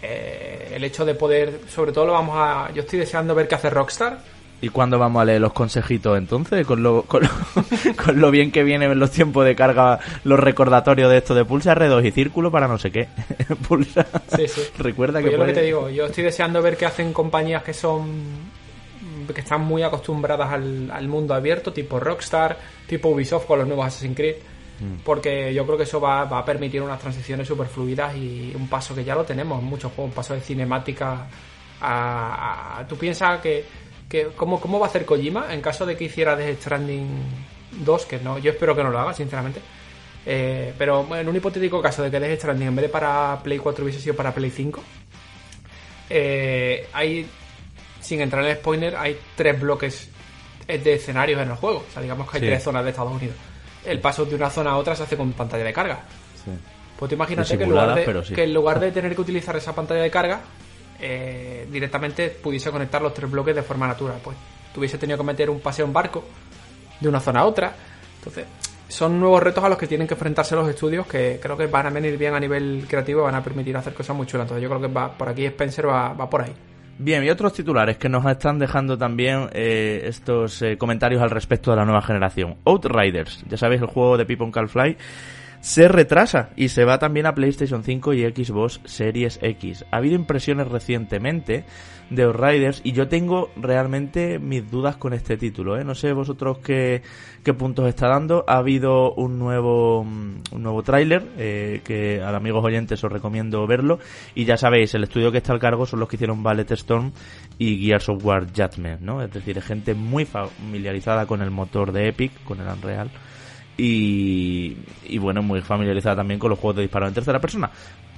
Eh, 0.00 0.72
el 0.74 0.84
hecho 0.84 1.04
de 1.04 1.14
poder, 1.14 1.60
sobre 1.68 1.92
todo 1.92 2.06
lo 2.06 2.12
vamos 2.12 2.36
a... 2.38 2.70
Yo 2.72 2.82
estoy 2.82 3.00
deseando 3.00 3.34
ver 3.34 3.48
qué 3.48 3.54
hace 3.54 3.70
Rockstar 3.70 4.18
¿Y 4.62 4.68
cuándo 4.68 4.96
vamos 4.96 5.20
a 5.20 5.24
leer 5.24 5.40
los 5.40 5.52
consejitos 5.52 6.16
entonces? 6.16 6.64
Con 6.64 6.84
lo, 6.84 7.02
con 7.08 8.20
lo, 8.20 8.30
bien 8.30 8.52
que 8.52 8.62
vienen 8.62 8.96
los 8.96 9.10
tiempos 9.10 9.44
de 9.44 9.56
carga, 9.56 9.98
los 10.22 10.38
recordatorios 10.38 11.10
de 11.10 11.18
esto 11.18 11.34
de 11.34 11.44
pulsa 11.44 11.74
R2 11.74 12.06
y 12.06 12.12
círculo 12.12 12.52
para 12.52 12.68
no 12.68 12.78
sé 12.78 12.92
qué. 12.92 13.08
pulsa. 13.68 14.06
Sí, 14.36 14.46
sí. 14.46 14.62
Recuerda 14.78 15.14
pues 15.14 15.24
que. 15.24 15.32
Yo 15.32 15.38
lo 15.38 15.46
que 15.46 15.52
te 15.52 15.62
digo, 15.62 15.90
yo 15.90 16.06
estoy 16.06 16.22
deseando 16.22 16.62
ver 16.62 16.76
qué 16.76 16.86
hacen 16.86 17.12
compañías 17.12 17.64
que 17.64 17.74
son. 17.74 18.22
que 19.34 19.40
están 19.40 19.62
muy 19.62 19.82
acostumbradas 19.82 20.52
al, 20.52 21.08
mundo 21.08 21.34
abierto, 21.34 21.72
tipo 21.72 21.98
Rockstar, 21.98 22.56
tipo 22.86 23.08
Ubisoft 23.08 23.46
con 23.46 23.58
los 23.58 23.66
nuevos 23.66 23.86
Assassin's 23.86 24.16
Creed. 24.16 24.36
Mm. 24.78 25.00
Porque 25.04 25.52
yo 25.52 25.66
creo 25.66 25.76
que 25.76 25.84
eso 25.84 26.00
va, 26.00 26.24
va 26.26 26.38
a 26.38 26.44
permitir 26.44 26.82
unas 26.82 27.00
transiciones 27.00 27.48
súper 27.48 27.66
fluidas 27.66 28.16
y 28.16 28.52
un 28.54 28.68
paso 28.68 28.94
que 28.94 29.02
ya 29.02 29.16
lo 29.16 29.24
tenemos 29.24 29.60
en 29.60 29.64
muchos 29.64 29.90
juegos, 29.90 30.10
un 30.10 30.14
paso 30.14 30.34
de 30.34 30.40
cinemática 30.40 31.26
a 31.84 32.84
tú 32.88 32.96
piensas 32.96 33.40
que 33.40 33.81
cómo, 34.36 34.60
¿Cómo 34.60 34.78
va 34.78 34.86
a 34.86 34.88
hacer 34.88 35.04
Kojima 35.04 35.52
en 35.52 35.60
caso 35.60 35.86
de 35.86 35.96
que 35.96 36.04
hiciera 36.04 36.36
Death 36.36 36.60
Stranding 36.60 37.08
2? 37.84 38.06
Que 38.06 38.18
no, 38.18 38.38
yo 38.38 38.52
espero 38.52 38.76
que 38.76 38.82
no 38.82 38.90
lo 38.90 38.98
haga, 38.98 39.14
sinceramente. 39.14 39.60
Eh, 40.24 40.72
pero 40.78 41.06
en 41.16 41.28
un 41.28 41.36
hipotético 41.36 41.82
caso 41.82 42.02
de 42.02 42.10
que 42.10 42.20
Death 42.20 42.38
Stranding 42.38 42.68
en 42.68 42.76
vez 42.76 42.84
de 42.84 42.88
para 42.88 43.40
Play 43.42 43.58
4 43.58 43.84
hubiese 43.84 44.00
sido 44.00 44.14
para 44.14 44.32
Play 44.32 44.50
5, 44.50 44.82
eh, 46.10 46.88
hay, 46.92 47.26
sin 48.00 48.20
entrar 48.20 48.44
en 48.44 48.50
el 48.50 48.56
spoiler, 48.56 48.96
hay 48.96 49.18
tres 49.34 49.60
bloques 49.60 50.08
de 50.66 50.94
escenarios 50.94 51.40
en 51.40 51.50
el 51.50 51.56
juego. 51.56 51.84
O 51.88 51.92
sea, 51.92 52.02
digamos 52.02 52.30
que 52.30 52.38
hay 52.38 52.42
tres 52.42 52.62
zonas 52.62 52.84
de 52.84 52.90
Estados 52.90 53.12
Unidos. 53.12 53.36
El 53.84 53.98
paso 54.00 54.24
de 54.24 54.34
una 54.36 54.50
zona 54.50 54.72
a 54.72 54.76
otra 54.76 54.94
se 54.94 55.02
hace 55.02 55.16
con 55.16 55.32
pantalla 55.32 55.64
de 55.64 55.72
carga. 55.72 56.00
Pues 56.98 57.08
te 57.08 57.14
imagínate 57.16 57.58
que, 57.58 58.34
que 58.34 58.44
en 58.44 58.54
lugar 58.54 58.78
de 58.78 58.92
tener 58.92 59.14
que 59.14 59.20
utilizar 59.20 59.56
esa 59.56 59.74
pantalla 59.74 60.02
de 60.02 60.10
carga, 60.10 60.40
eh, 61.02 61.66
directamente 61.70 62.30
pudiese 62.30 62.70
conectar 62.70 63.02
los 63.02 63.12
tres 63.12 63.30
bloques 63.30 63.54
de 63.54 63.62
forma 63.62 63.86
natural. 63.86 64.18
Pues 64.22 64.36
tuviese 64.72 64.98
tenido 64.98 65.18
que 65.18 65.24
meter 65.24 65.50
un 65.50 65.60
paseo 65.60 65.84
en 65.84 65.92
barco 65.92 66.24
de 67.00 67.08
una 67.08 67.20
zona 67.20 67.40
a 67.40 67.46
otra. 67.46 67.74
Entonces, 68.18 68.46
son 68.88 69.18
nuevos 69.18 69.42
retos 69.42 69.64
a 69.64 69.68
los 69.68 69.76
que 69.76 69.86
tienen 69.86 70.06
que 70.06 70.14
enfrentarse 70.14 70.54
los 70.54 70.68
estudios 70.68 71.06
que 71.06 71.40
creo 71.42 71.56
que 71.56 71.66
van 71.66 71.86
a 71.86 71.90
venir 71.90 72.16
bien 72.16 72.34
a 72.34 72.40
nivel 72.40 72.84
creativo 72.88 73.22
van 73.22 73.34
a 73.34 73.42
permitir 73.42 73.76
hacer 73.76 73.94
cosas 73.94 74.16
muy 74.16 74.26
chulas. 74.26 74.44
Entonces, 74.44 74.62
yo 74.62 74.68
creo 74.68 74.80
que 74.80 74.94
va 74.94 75.12
por 75.12 75.28
aquí 75.28 75.44
Spencer 75.46 75.88
va, 75.88 76.12
va 76.12 76.30
por 76.30 76.42
ahí. 76.42 76.54
Bien, 76.98 77.24
y 77.24 77.30
otros 77.30 77.52
titulares 77.52 77.96
que 77.96 78.08
nos 78.08 78.24
están 78.26 78.58
dejando 78.58 78.96
también 78.96 79.48
eh, 79.52 80.02
estos 80.04 80.62
eh, 80.62 80.76
comentarios 80.78 81.20
al 81.20 81.30
respecto 81.30 81.70
de 81.70 81.78
la 81.78 81.84
nueva 81.84 82.02
generación. 82.02 82.58
Outriders, 82.64 83.44
ya 83.48 83.56
sabéis, 83.56 83.80
el 83.80 83.88
juego 83.88 84.16
de 84.16 84.26
People 84.26 84.50
Can 84.52 84.68
Fly 84.68 84.96
se 85.62 85.86
retrasa 85.86 86.50
y 86.56 86.70
se 86.70 86.84
va 86.84 86.98
también 86.98 87.24
a 87.24 87.36
PlayStation 87.36 87.84
5 87.84 88.14
y 88.14 88.22
Xbox 88.24 88.80
Series 88.84 89.38
X. 89.40 89.84
Ha 89.92 89.98
habido 89.98 90.16
impresiones 90.16 90.66
recientemente 90.66 91.64
de 92.10 92.24
Outriders 92.24 92.80
y 92.82 92.90
yo 92.90 93.06
tengo 93.06 93.48
realmente 93.54 94.40
mis 94.40 94.68
dudas 94.68 94.96
con 94.96 95.12
este 95.12 95.36
título. 95.36 95.78
¿eh? 95.78 95.84
No 95.84 95.94
sé 95.94 96.12
vosotros 96.14 96.58
qué, 96.58 97.02
qué 97.44 97.54
puntos 97.54 97.86
está 97.86 98.08
dando. 98.08 98.44
Ha 98.48 98.56
habido 98.56 99.14
un 99.14 99.38
nuevo, 99.38 100.02
mm, 100.02 100.34
un 100.50 100.62
nuevo 100.64 100.82
tráiler 100.82 101.28
eh, 101.38 101.80
que 101.84 102.20
a 102.20 102.36
amigos 102.36 102.64
oyentes 102.64 103.02
os 103.04 103.12
recomiendo 103.12 103.64
verlo. 103.64 104.00
Y 104.34 104.44
ya 104.44 104.56
sabéis, 104.56 104.92
el 104.96 105.04
estudio 105.04 105.30
que 105.30 105.38
está 105.38 105.52
al 105.52 105.60
cargo 105.60 105.86
son 105.86 106.00
los 106.00 106.08
que 106.08 106.16
hicieron 106.16 106.42
Ballet 106.42 106.72
Storm 106.72 107.12
y 107.56 107.86
Gears 107.86 108.08
of 108.08 108.24
War 108.24 108.48
Judgment, 108.48 109.00
¿no? 109.00 109.22
Es 109.22 109.30
decir, 109.30 109.62
gente 109.62 109.94
muy 109.94 110.24
familiarizada 110.24 111.26
con 111.26 111.40
el 111.40 111.52
motor 111.52 111.92
de 111.92 112.08
Epic, 112.08 112.32
con 112.42 112.60
el 112.60 112.66
Unreal 112.66 113.12
y, 113.76 114.76
y 115.04 115.18
bueno, 115.18 115.42
muy 115.42 115.60
familiarizada 115.60 116.16
también 116.16 116.38
con 116.38 116.50
los 116.50 116.58
juegos 116.58 116.76
de 116.76 116.82
disparo 116.82 117.08
en 117.08 117.14
tercera 117.14 117.40
persona. 117.40 117.70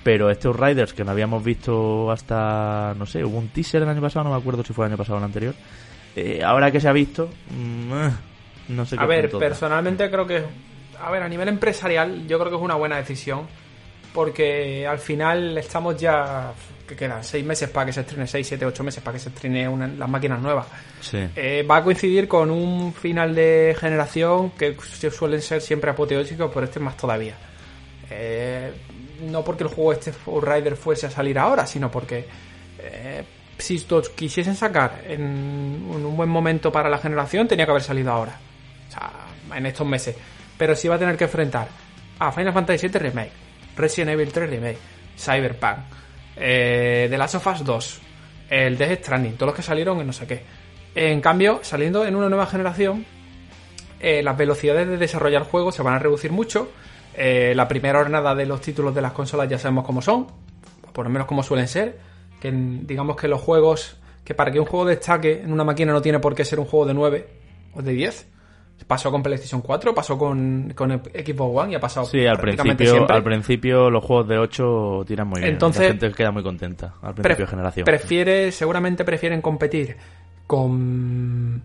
Pero 0.03 0.31
estos 0.31 0.55
Riders 0.59 0.93
que 0.93 1.05
no 1.05 1.13
habíamos 1.13 1.43
visto 1.43 2.11
hasta, 2.11 2.95
no 2.99 3.07
sé, 3.07 3.25
hubo 3.25 3.39
un 3.39 3.49
teaser 3.49 3.83
el 3.83 3.89
año 3.89 4.03
pasado, 4.03 4.25
no 4.25 4.31
me 4.35 4.37
acuerdo 4.37 4.63
si 4.63 4.73
fue 4.73 4.85
el 4.87 4.93
año 4.93 4.99
pasado 4.99 5.17
o 5.17 5.19
el 5.19 5.25
anterior. 5.25 5.55
Eh, 6.17 6.43
ahora 6.45 6.71
que 6.71 6.81
se 6.81 6.89
ha 6.89 6.93
visto, 6.93 7.31
mm, 7.51 7.93
eh, 7.93 8.11
No 8.69 8.85
sé 8.87 8.97
qué 8.97 9.03
A 9.03 9.07
ver, 9.07 9.31
da. 9.31 9.39
personalmente 9.39 10.11
creo 10.11 10.27
que. 10.27 10.43
A 11.01 11.11
ver, 11.11 11.23
a 11.23 11.29
nivel 11.29 11.49
empresarial, 11.49 12.27
yo 12.27 12.39
creo 12.39 12.51
que 12.51 12.57
es 12.57 12.63
una 12.63 12.77
buena 12.77 12.97
decisión. 12.97 13.47
Porque 14.15 14.87
al 14.87 14.99
final 14.99 15.59
estamos 15.59 15.97
ya. 16.01 16.53
que 16.87 16.95
quedan? 16.97 17.25
¿Seis 17.25 17.43
meses 17.45 17.69
para 17.71 17.87
que 17.87 17.93
se 17.95 18.03
estrene? 18.03 18.27
¿Seis, 18.27 18.47
siete, 18.47 18.65
ocho 18.67 18.85
meses 18.85 19.03
para 19.03 19.15
que 19.17 19.19
se 19.23 19.31
estrene 19.31 19.67
una- 19.69 19.87
las 19.89 20.09
máquinas 20.09 20.39
nuevas? 20.41 20.67
Sí. 21.01 21.19
Eh, 21.35 21.67
va 21.69 21.79
a 21.79 21.83
coincidir 21.83 22.29
con 22.29 22.51
un 22.51 22.93
final 22.93 23.35
de 23.35 23.75
generación 23.81 24.51
que 24.51 24.77
su- 24.83 25.11
suelen 25.11 25.41
ser 25.43 25.61
siempre 25.63 25.91
apoteósicos, 25.91 26.51
pero 26.53 26.65
este 26.67 26.81
más 26.81 26.97
todavía. 26.97 27.35
Eh, 28.11 28.71
no 29.23 29.43
porque 29.43 29.65
el 29.65 29.71
juego 29.71 29.93
este 29.95 30.13
Rider 30.27 30.77
fuese 30.77 31.07
a 31.07 31.11
salir 31.11 31.39
ahora, 31.39 31.67
sino 31.67 31.91
porque 31.91 32.27
eh, 32.79 33.25
si 33.57 33.83
los 33.89 34.11
quisiesen 34.11 34.55
sacar 34.55 35.03
en, 35.09 35.23
en 35.23 36.05
un 36.05 36.17
buen 36.17 36.29
momento 36.29 36.71
para 36.71 36.91
la 36.91 36.99
generación, 36.99 37.49
tenía 37.49 37.65
que 37.65 37.71
haber 37.71 37.83
salido 37.83 38.13
ahora. 38.13 38.37
O 38.89 38.93
sea, 38.93 39.11
en 39.57 39.65
estos 39.67 39.87
meses. 39.87 40.15
Pero 40.59 40.77
sí 40.77 40.87
va 40.87 40.97
a 40.97 40.99
tener 40.99 41.17
que 41.17 41.25
enfrentar 41.25 41.67
a 42.19 42.31
Final 42.31 42.53
Fantasy 42.53 42.89
VII 42.89 42.99
Remake, 42.99 43.31
Resident 43.77 44.11
Evil 44.13 44.33
3 44.33 44.51
Remake, 44.51 44.79
Cyberpunk, 45.17 45.79
eh, 46.37 47.07
The 47.11 47.19
Last 47.19 47.37
of 47.37 47.47
Us 47.47 47.65
2, 47.65 48.01
el 48.51 48.79
Death 48.79 49.01
Stranding, 49.01 49.35
todos 49.35 49.49
los 49.49 49.57
que 49.57 49.63
salieron 49.63 50.01
en 50.01 50.07
no 50.07 50.13
sé 50.13 50.27
qué. 50.27 50.43
En 50.95 51.21
cambio, 51.21 51.61
saliendo 51.63 52.05
en 52.07 52.15
una 52.15 52.29
nueva 52.29 52.47
generación, 52.47 53.05
eh, 54.01 54.23
las 54.23 54.37
velocidades 54.37 54.87
de 54.87 54.97
desarrollar 54.97 55.43
juegos 55.45 55.75
se 55.75 55.83
van 55.83 55.95
a 55.95 55.99
reducir 55.99 56.31
mucho. 56.31 56.71
Eh, 57.15 57.53
la 57.57 57.67
primera 57.67 58.01
jornada 58.01 58.35
de 58.35 58.47
los 58.47 58.61
títulos 58.61 58.95
de 58.95 59.03
las 59.03 59.13
consolas 59.13 59.49
ya 59.49 59.59
sabemos 59.59 59.85
cómo 59.85 60.03
son, 60.03 60.27
por 60.93 61.05
lo 61.05 61.11
menos 61.11 61.27
cómo 61.27 61.43
suelen 61.43 61.69
ser. 61.69 61.99
Que 62.41 62.53
digamos 62.53 63.17
que 63.17 63.29
los 63.29 63.41
juegos, 63.41 63.97
que 64.25 64.35
para 64.35 64.53
que 64.53 64.61
un 64.61 64.67
juego 64.67 64.85
destaque 64.85 65.41
en 65.41 65.53
una 65.53 65.65
máquina 65.65 65.93
no 65.93 66.03
tiene 66.03 66.19
por 66.19 66.35
qué 66.35 66.45
ser 66.45 66.61
un 66.61 66.67
juego 66.67 66.87
de 66.87 66.95
9 66.95 67.29
o 67.75 67.83
de 67.83 67.93
10. 67.93 68.27
Pasó 68.87 69.11
con 69.11 69.23
PlayStation 69.23 69.63
4, 69.63 69.95
pasó 69.95 70.19
con, 70.19 70.73
con 70.75 70.91
Xbox 70.91 71.63
One 71.63 71.73
y 71.73 71.75
ha 71.75 71.81
pasado 71.81 72.05
Sí, 72.07 72.27
al 72.27 72.39
principio, 72.39 72.91
siempre. 72.91 73.17
al 73.17 73.23
principio 73.23 73.89
los 73.89 74.05
juegos 74.05 74.29
de 74.29 74.39
8 74.39 75.05
tiran 75.07 75.29
muy 75.29 75.41
bien. 75.41 75.55
Entonces, 75.55 75.83
la 75.83 75.89
gente 75.89 76.13
queda 76.13 76.31
muy 76.33 76.43
contenta 76.43 76.95
al 77.01 77.15
principio 77.15 77.47
de 77.47 77.51
generación. 77.51 77.85
Prefiere, 77.85 78.53
seguramente 78.53 79.05
prefieren 79.05 79.41
competir 79.41 79.97
con 80.47 81.63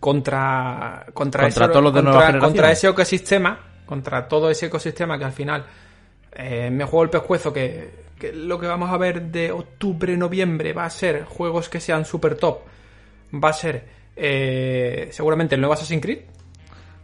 contra 0.00 1.04
contra, 1.12 1.42
Contra 1.42 1.46
ese, 1.46 1.72
todos 1.72 1.82
los 1.82 1.94
de 1.94 2.38
contra 2.38 2.72
ese 2.72 2.88
ecosistema, 2.88 3.58
contra 3.84 4.26
todo 4.26 4.48
ese 4.48 4.66
ecosistema 4.66 5.18
que 5.18 5.24
al 5.24 5.32
final 5.32 5.64
eh, 6.32 6.70
me 6.70 6.84
juego 6.84 7.04
el 7.04 7.10
pescuezo 7.10 7.52
que, 7.52 7.90
que 8.18 8.32
lo 8.32 8.58
que 8.58 8.66
vamos 8.66 8.90
a 8.90 8.96
ver 8.96 9.22
de 9.30 9.52
octubre, 9.52 10.16
noviembre 10.16 10.72
va 10.72 10.86
a 10.86 10.90
ser 10.90 11.24
juegos 11.24 11.68
que 11.68 11.80
sean 11.80 12.04
super 12.04 12.36
top. 12.36 12.60
Va 13.34 13.50
a 13.50 13.52
ser 13.52 13.84
eh, 14.16 15.08
seguramente 15.12 15.54
el 15.54 15.60
nuevo 15.60 15.74
Assassin's 15.74 16.02
Creed. 16.02 16.20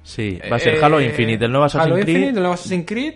Sí, 0.08 0.38
va 0.50 0.56
a 0.56 0.58
ser 0.58 0.82
Halo 0.82 1.00
Eh, 1.00 1.04
Infinite, 1.06 1.44
el 1.44 1.50
nuevo 1.52 1.66
Assassin's 1.66 1.86
Halo 1.92 1.94
Creed, 1.96 2.08
Infinite, 2.08 2.28
el 2.30 2.42
nuevo 2.42 2.54
Assassin's 2.54 2.86
Creed 2.86 3.14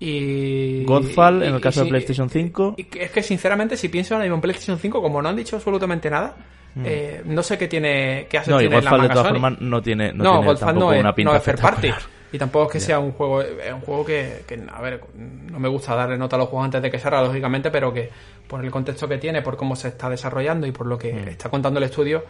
y... 0.00 0.84
Godfall, 0.84 1.42
en 1.42 1.52
el 1.54 1.58
y- 1.58 1.60
caso 1.60 1.80
y 1.80 1.84
de 1.84 1.90
PlayStation 1.90 2.30
5. 2.30 2.74
y 2.76 2.84
que- 2.84 3.02
es 3.04 3.10
que 3.10 3.22
sinceramente 3.22 3.76
si 3.76 3.88
pienso 3.88 4.14
ahora 4.14 4.24
mismo 4.24 4.36
en 4.36 4.40
PlayStation 4.42 4.78
5, 4.78 5.02
como 5.02 5.20
no 5.20 5.28
han 5.28 5.36
dicho 5.36 5.56
absolutamente 5.56 6.08
nada, 6.10 6.36
eh, 6.84 7.22
no 7.24 7.42
sé 7.42 7.58
qué 7.58 7.66
tiene 7.66 8.26
qué 8.30 8.38
hace 8.38 8.50
Mm. 8.50 8.54
no, 8.54 8.60
y 8.60 8.64
tiene 8.68 8.76
en 8.78 8.84
la 8.84 8.90
Godfall 8.92 9.08
de 9.08 9.14
todas 9.14 9.28
formas 9.32 9.60
no 9.60 9.82
tiene, 9.82 10.12
no 10.12 10.22
No, 10.24 10.30
tiene 10.30 10.46
Godfall 10.46 10.58
tampoco 10.68 10.86
no 10.86 10.92
es, 10.92 11.00
una 11.00 11.14
pinta 11.14 11.32
no 11.32 11.38
es 11.38 11.60
party. 11.60 11.90
Y 12.30 12.38
tampoco 12.38 12.66
es 12.66 12.72
que 12.72 12.80
sea 12.80 12.98
un 12.98 13.12
juego, 13.12 13.40
es 13.42 13.72
un 13.72 13.80
juego 13.80 14.04
que, 14.04 14.42
que, 14.46 14.60
a 14.70 14.80
ver, 14.82 15.00
no 15.16 15.58
me 15.58 15.66
gusta 15.68 15.94
darle 15.96 16.18
nota 16.18 16.36
a 16.36 16.38
los 16.38 16.48
juegos 16.48 16.66
antes 16.66 16.82
de 16.82 16.90
que 16.90 16.98
salga, 16.98 17.22
lógicamente, 17.22 17.70
pero 17.70 17.92
que 17.92 18.10
por 18.46 18.62
el 18.62 18.70
contexto 18.70 19.08
que 19.08 19.16
tiene, 19.18 19.40
por 19.42 19.56
cómo 19.56 19.74
se 19.74 19.88
está 19.88 20.08
desarrollando 20.10 20.66
y 20.66 20.70
por 20.72 20.86
lo 20.86 20.98
que 20.98 21.12
Mm. 21.12 21.28
está 21.28 21.48
contando 21.48 21.78
el 21.78 21.84
estudio, 21.84 22.22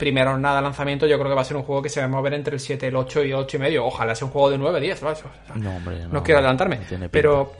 primero 0.00 0.36
nada 0.36 0.56
de 0.56 0.62
lanzamiento, 0.62 1.06
yo 1.06 1.16
creo 1.16 1.30
que 1.30 1.36
va 1.36 1.42
a 1.42 1.44
ser 1.44 1.56
un 1.56 1.62
juego 1.62 1.82
que 1.82 1.88
se 1.88 2.00
va 2.00 2.06
a 2.06 2.08
mover 2.08 2.34
entre 2.34 2.54
el 2.54 2.60
7, 2.60 2.88
el 2.88 2.96
8 2.96 3.24
y 3.24 3.30
el 3.30 3.36
8 3.36 3.56
y 3.56 3.60
medio. 3.60 3.86
Ojalá 3.86 4.14
sea 4.16 4.26
un 4.26 4.32
juego 4.32 4.50
de 4.50 4.58
9, 4.58 4.80
10, 4.80 5.02
¿no? 5.02 5.12
Eso, 5.12 5.28
o 5.28 5.46
sea, 5.46 5.54
No, 5.54 5.76
hombre, 5.76 6.00
no, 6.00 6.08
no 6.08 6.22
quiero 6.24 6.38
adelantarme, 6.38 6.80
pero 7.12 7.52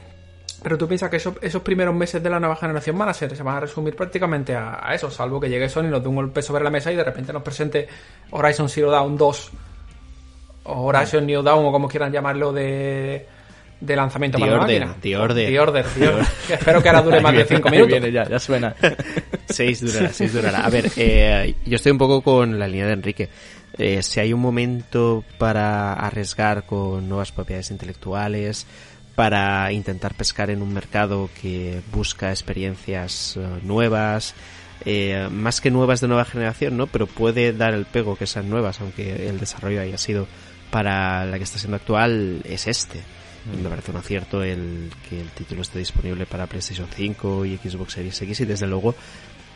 pero 0.63 0.77
tú 0.77 0.87
piensas 0.87 1.09
que 1.09 1.17
esos, 1.17 1.35
esos 1.41 1.61
primeros 1.63 1.95
meses 1.95 2.21
de 2.21 2.29
la 2.29 2.39
nueva 2.39 2.55
generación 2.55 2.97
van 2.97 3.09
a 3.09 3.13
ser, 3.13 3.35
se 3.35 3.41
van 3.41 3.55
a 3.55 3.59
resumir 3.61 3.95
prácticamente 3.95 4.55
a, 4.55 4.79
a 4.87 4.93
eso, 4.93 5.09
salvo 5.09 5.39
que 5.39 5.49
llegue 5.49 5.67
Sony, 5.67 5.83
nos 5.83 6.03
dé 6.03 6.09
un 6.09 6.15
golpe 6.15 6.41
sobre 6.41 6.63
la 6.63 6.69
mesa 6.69 6.91
y 6.91 6.95
de 6.95 7.03
repente 7.03 7.33
nos 7.33 7.41
presente 7.41 7.87
Horizon 8.29 8.69
Zero 8.69 8.91
Dawn 8.91 9.17
2 9.17 9.51
o 10.65 10.81
Horizon 10.83 11.25
New 11.25 11.41
Dawn 11.41 11.65
o 11.65 11.71
como 11.71 11.87
quieran 11.87 12.11
llamarlo 12.11 12.53
de, 12.53 13.25
de 13.81 13.95
lanzamiento 13.95 14.37
The 14.37 14.41
para 14.43 14.55
la 14.55 14.61
Order, 14.61 14.85
máquina. 14.85 15.01
The 15.01 15.17
Order. 15.17 15.47
The 15.47 15.59
Order, 15.59 15.85
The 15.97 16.07
Order. 16.07 16.25
Que 16.47 16.53
espero 16.53 16.81
que 16.83 16.89
ahora 16.89 17.01
dure 17.01 17.19
más 17.21 17.33
de 17.33 17.45
5 17.45 17.67
Ahí 17.67 17.71
minutos. 17.71 17.91
viene 17.99 18.11
ya, 18.13 18.29
ya 18.29 18.39
suena. 18.39 18.75
Seis 19.49 19.81
durará, 19.81 20.13
seis 20.13 20.31
durará. 20.33 20.59
A 20.65 20.69
ver, 20.69 20.89
eh, 20.95 21.55
yo 21.65 21.75
estoy 21.75 21.91
un 21.91 21.97
poco 21.97 22.21
con 22.21 22.57
la 22.57 22.67
línea 22.69 22.85
de 22.87 22.93
Enrique. 22.93 23.29
Eh, 23.77 24.01
si 24.01 24.19
hay 24.21 24.31
un 24.31 24.39
momento 24.39 25.25
para 25.37 25.91
arriesgar 25.93 26.63
con 26.65 27.09
nuevas 27.09 27.33
propiedades 27.33 27.69
intelectuales, 27.71 28.65
para 29.15 29.71
intentar 29.73 30.13
pescar 30.13 30.49
en 30.51 30.61
un 30.61 30.73
mercado 30.73 31.29
que 31.41 31.81
busca 31.91 32.29
experiencias 32.29 33.35
eh, 33.37 33.45
nuevas, 33.63 34.35
eh, 34.85 35.27
más 35.29 35.59
que 35.59 35.69
nuevas 35.69 35.99
de 35.99 36.07
nueva 36.07 36.23
generación, 36.25 36.77
¿no? 36.77 36.87
Pero 36.87 37.07
puede 37.07 37.51
dar 37.51 37.73
el 37.73 37.85
pego 37.85 38.15
que 38.15 38.27
sean 38.27 38.49
nuevas, 38.49 38.79
aunque 38.79 39.27
el 39.27 39.37
desarrollo 39.39 39.81
haya 39.81 39.97
sido 39.97 40.27
para 40.69 41.25
la 41.25 41.37
que 41.37 41.43
está 41.43 41.59
siendo 41.59 41.75
actual, 41.75 42.41
es 42.45 42.67
este. 42.67 43.01
Me 43.61 43.69
parece 43.69 43.91
un 43.91 43.97
acierto 43.97 44.43
el 44.43 44.91
que 45.09 45.19
el 45.19 45.29
título 45.29 45.61
esté 45.61 45.79
disponible 45.79 46.25
para 46.25 46.47
PlayStation 46.47 46.87
5 46.93 47.45
y 47.45 47.57
Xbox 47.57 47.93
Series 47.93 48.21
X 48.21 48.41
y 48.41 48.45
desde 48.45 48.67
luego 48.67 48.93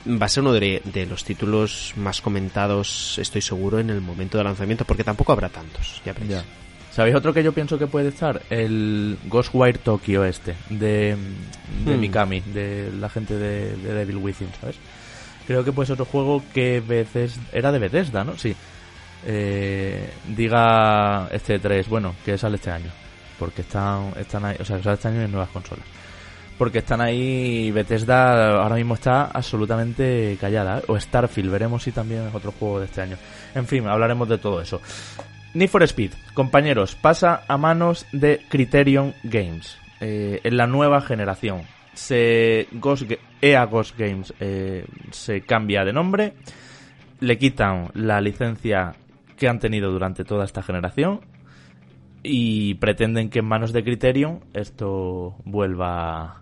va 0.07 0.25
a 0.25 0.29
ser 0.29 0.43
uno 0.43 0.53
de, 0.53 0.81
de 0.85 1.05
los 1.05 1.23
títulos 1.23 1.93
más 1.95 2.21
comentados, 2.21 3.17
estoy 3.19 3.41
seguro, 3.41 3.79
en 3.79 3.89
el 3.89 4.01
momento 4.01 4.37
de 4.37 4.43
lanzamiento, 4.43 4.85
porque 4.85 5.03
tampoco 5.03 5.31
habrá 5.31 5.49
tantos, 5.49 6.01
ya. 6.05 6.13
Ya. 6.27 6.43
¿Sabéis 6.91 7.15
otro 7.15 7.33
que 7.33 7.43
yo 7.43 7.51
pienso 7.51 7.77
que 7.77 7.87
puede 7.87 8.09
estar? 8.09 8.41
El 8.49 9.17
Ghostwire 9.25 9.79
Tokyo 9.79 10.23
este, 10.23 10.55
de, 10.69 11.17
de 11.85 11.97
Hmm. 11.97 11.99
Mikami, 11.99 12.39
de 12.39 12.91
la 12.99 13.09
gente 13.09 13.35
de, 13.35 13.75
de 13.75 13.93
Devil 13.93 14.17
Within, 14.17 14.47
¿sabes? 14.61 14.77
Creo 15.45 15.63
que 15.63 15.71
puede 15.71 15.87
ser 15.87 15.93
otro 15.95 16.05
juego 16.05 16.41
que 16.53 16.79
Bethesda, 16.79 17.41
era 17.51 17.71
de 17.71 17.79
Bethesda, 17.79 18.23
¿no? 18.23 18.37
Sí. 18.37 18.55
Eh, 19.25 20.09
diga 20.35 21.27
este 21.31 21.59
3, 21.59 21.89
bueno, 21.89 22.15
que 22.23 22.37
sale 22.37 22.55
este 22.55 22.71
año. 22.71 22.91
Porque 23.39 23.61
están, 23.61 24.13
están 24.17 24.45
ahí, 24.45 24.55
o 24.59 24.65
sea, 24.65 24.77
año 24.77 25.21
en 25.21 25.31
nuevas 25.31 25.49
consolas. 25.49 25.85
Porque 26.57 26.79
están 26.79 27.01
ahí, 27.01 27.69
Bethesda 27.71 28.61
ahora 28.61 28.75
mismo 28.75 28.93
está 28.93 29.25
absolutamente 29.25 30.37
callada. 30.39 30.79
¿eh? 30.79 30.83
O 30.87 30.99
Starfield, 30.99 31.51
veremos 31.51 31.83
si 31.83 31.91
también 31.91 32.27
es 32.27 32.35
otro 32.35 32.53
juego 32.53 32.79
de 32.79 32.85
este 32.85 33.01
año. 33.01 33.17
En 33.53 33.67
fin, 33.67 33.85
hablaremos 33.87 34.29
de 34.29 34.37
todo 34.37 34.61
eso. 34.61 34.81
Need 35.53 35.69
for 35.69 35.83
Speed, 35.83 36.11
compañeros, 36.33 36.95
pasa 36.95 37.43
a 37.47 37.57
manos 37.57 38.05
de 38.11 38.41
Criterion 38.49 39.13
Games 39.23 39.77
eh, 40.01 40.41
en 40.43 40.57
la 40.57 40.67
nueva 40.67 41.01
generación. 41.01 41.61
Se 41.93 42.67
EA 43.41 43.65
Ghost 43.65 43.97
Games 43.97 44.33
eh, 44.41 44.85
se 45.11 45.41
cambia 45.41 45.85
de 45.85 45.93
nombre, 45.93 46.33
le 47.21 47.37
quitan 47.37 47.89
la 47.93 48.19
licencia 48.19 48.95
que 49.37 49.47
han 49.47 49.59
tenido 49.59 49.91
durante 49.91 50.25
toda 50.25 50.43
esta 50.43 50.61
generación 50.61 51.21
y 52.25 52.73
pretenden 52.75 53.29
que 53.29 53.39
en 53.39 53.45
manos 53.45 53.71
de 53.71 53.83
Criterion 53.83 54.41
esto 54.53 55.35
vuelva 55.45 56.41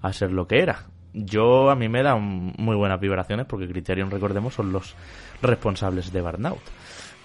a 0.00 0.12
ser 0.12 0.30
lo 0.30 0.46
que 0.46 0.60
era. 0.60 0.86
Yo 1.14 1.70
a 1.70 1.74
mí 1.74 1.88
me 1.88 2.02
dan 2.02 2.54
muy 2.56 2.76
buenas 2.76 3.00
vibraciones 3.00 3.46
porque 3.46 3.68
Criterion, 3.68 4.10
recordemos, 4.10 4.54
son 4.54 4.72
los 4.72 4.94
responsables 5.42 6.12
de 6.12 6.22
Burnout 6.22 6.62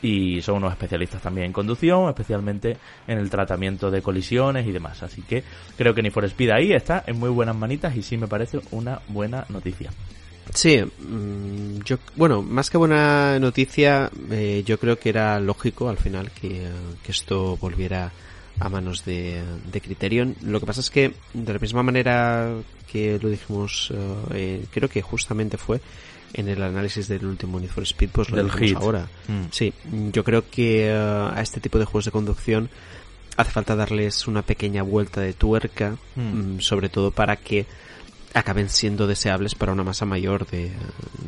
y 0.02 0.42
son 0.42 0.58
unos 0.58 0.72
especialistas 0.72 1.22
también 1.22 1.48
en 1.48 1.54
conducción, 1.54 2.08
especialmente 2.10 2.78
en 3.08 3.18
el 3.18 3.30
tratamiento 3.30 3.90
de 3.90 4.02
colisiones 4.02 4.68
y 4.68 4.72
demás. 4.72 5.04
Así 5.04 5.22
que 5.22 5.44
creo 5.78 5.94
que 5.94 6.02
ni 6.02 6.10
for 6.10 6.26
Speed 6.26 6.52
ahí 6.52 6.74
está 6.74 7.04
en 7.08 7.18
muy 7.18 7.30
buenas 7.30 7.56
manitas 7.56 7.96
y 7.96 8.02
sí 8.02 8.18
me 8.18 8.28
parece 8.28 8.60
una 8.72 9.02
buena 9.08 9.46
noticia. 9.50 9.90
Sí, 10.54 10.80
mm, 10.82 11.80
yo, 11.86 11.98
bueno, 12.16 12.42
más 12.42 12.70
que 12.70 12.78
buena 12.78 13.40
noticia, 13.40 14.10
eh, 14.32 14.64
yo 14.66 14.80
creo 14.80 14.98
que 15.00 15.10
era 15.10 15.40
lógico 15.40 15.90
al 15.90 15.98
final 15.98 16.32
que, 16.32 16.66
eh, 16.66 16.72
que 17.04 17.12
esto 17.12 17.58
volviera 17.58 18.12
a 18.60 18.70
manos 18.70 19.06
de, 19.06 19.42
de 19.72 19.82
Criterion. 19.82 20.36
Lo 20.44 20.60
que 20.60 20.66
pasa 20.66 20.82
es 20.82 20.90
que, 20.90 21.14
de 21.34 21.54
la 21.54 21.60
misma 21.60 21.84
manera 21.84 22.56
que 22.92 23.20
lo 23.22 23.30
dijimos, 23.30 23.94
eh, 24.34 24.66
creo 24.72 24.90
que 24.90 25.02
justamente 25.02 25.58
fue 25.58 25.80
en 26.34 26.48
el 26.48 26.62
análisis 26.62 27.08
del 27.08 27.26
último 27.26 27.60
Need 27.60 27.70
for 27.70 27.84
Speed, 27.84 28.10
pues 28.12 28.30
lo 28.30 28.38
Del 28.38 28.46
dijimos 28.48 28.70
hit. 28.70 28.78
ahora. 28.78 29.08
Mm. 29.28 29.44
Sí, 29.52 29.74
yo 30.12 30.24
creo 30.24 30.50
que 30.50 30.92
a 30.92 31.40
este 31.42 31.60
tipo 31.60 31.80
de 31.80 31.86
juegos 31.86 32.06
de 32.06 32.12
conducción 32.12 32.70
hace 33.38 33.52
falta 33.52 33.76
darles 33.76 34.28
una 34.28 34.42
pequeña 34.42 34.82
vuelta 34.84 35.22
de 35.22 35.34
tuerca, 35.34 35.96
mm, 36.16 36.60
sobre 36.60 36.90
todo 36.90 37.12
para 37.12 37.36
que 37.36 37.66
acaben 38.38 38.70
siendo 38.70 39.08
deseables 39.08 39.56
para 39.56 39.72
una 39.72 39.84
masa 39.84 40.06
mayor 40.06 40.48
de, 40.48 40.72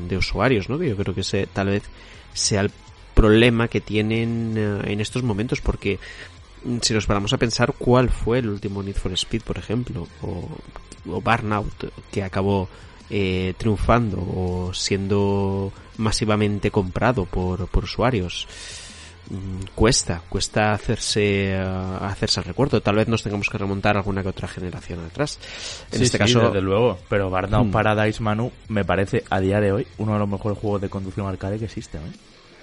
de 0.08 0.18
usuarios, 0.18 0.70
¿no? 0.70 0.78
Que 0.78 0.90
yo 0.90 0.98
creo 0.98 1.14
que 1.14 1.22
ese 1.22 1.48
tal 1.48 1.68
vez 1.68 1.84
sea 2.34 2.62
el 2.62 2.72
problema 3.14 3.68
que 3.68 3.82
tienen 3.82 4.56
eh, 4.58 4.92
en 4.92 5.02
estos 5.02 5.24
momentos, 5.24 5.62
porque 5.62 6.00
mm, 6.64 6.78
si 6.82 6.94
nos 6.94 7.06
paramos 7.06 7.34
a 7.34 7.38
pensar 7.38 7.74
cuál 7.78 8.10
fue 8.10 8.40
el 8.40 8.50
último 8.50 8.82
Need 8.82 8.96
for 8.96 9.12
Speed, 9.14 9.42
por 9.42 9.58
ejemplo, 9.58 10.08
o, 10.22 10.48
o 11.12 11.22
Burnout, 11.22 11.92
que 12.12 12.24
acabó 12.24 12.70
eh, 13.10 13.54
triunfando 13.58 14.18
o 14.20 14.72
siendo 14.74 15.74
masivamente 15.98 16.72
comprado 16.72 17.26
por, 17.26 17.68
por 17.68 17.84
usuarios. 17.84 18.48
Mm, 19.30 19.66
cuesta, 19.76 20.22
cuesta 20.30 20.72
hacerse 20.74 21.58
uh, 21.62 22.04
hacerse 22.04 22.40
el 22.40 22.46
recuerdo. 22.46 22.82
Tal 22.82 22.96
vez 22.96 23.08
nos 23.08 23.24
tengamos 23.24 23.50
que 23.50 23.58
remontar 23.58 23.98
alguna 23.98 24.22
que 24.24 24.30
otra 24.30 24.48
generación 24.48 25.00
atrás. 25.06 25.40
En 25.92 26.00
Sí, 26.00 26.04
este 26.06 26.18
sí, 26.18 26.24
caso, 26.24 26.40
desde 26.48 26.62
luego. 26.62 26.98
Pero 27.10 27.30
Burnout 27.30 27.68
Hmm. 27.68 27.72
Paradise 27.72 28.22
Manu 28.22 28.52
me 28.68 28.84
parece 28.86 29.24
a 29.30 29.40
día 29.40 29.60
de 29.60 29.72
hoy 29.72 29.88
uno 29.98 30.14
de 30.14 30.20
los 30.20 30.30
mejores 30.30 30.58
juegos 30.58 30.82
de 30.82 30.90
conducción 30.90 31.28
arcade 31.28 31.60
que 31.60 31.66
existen. 31.66 32.02
¿eh? 32.02 32.12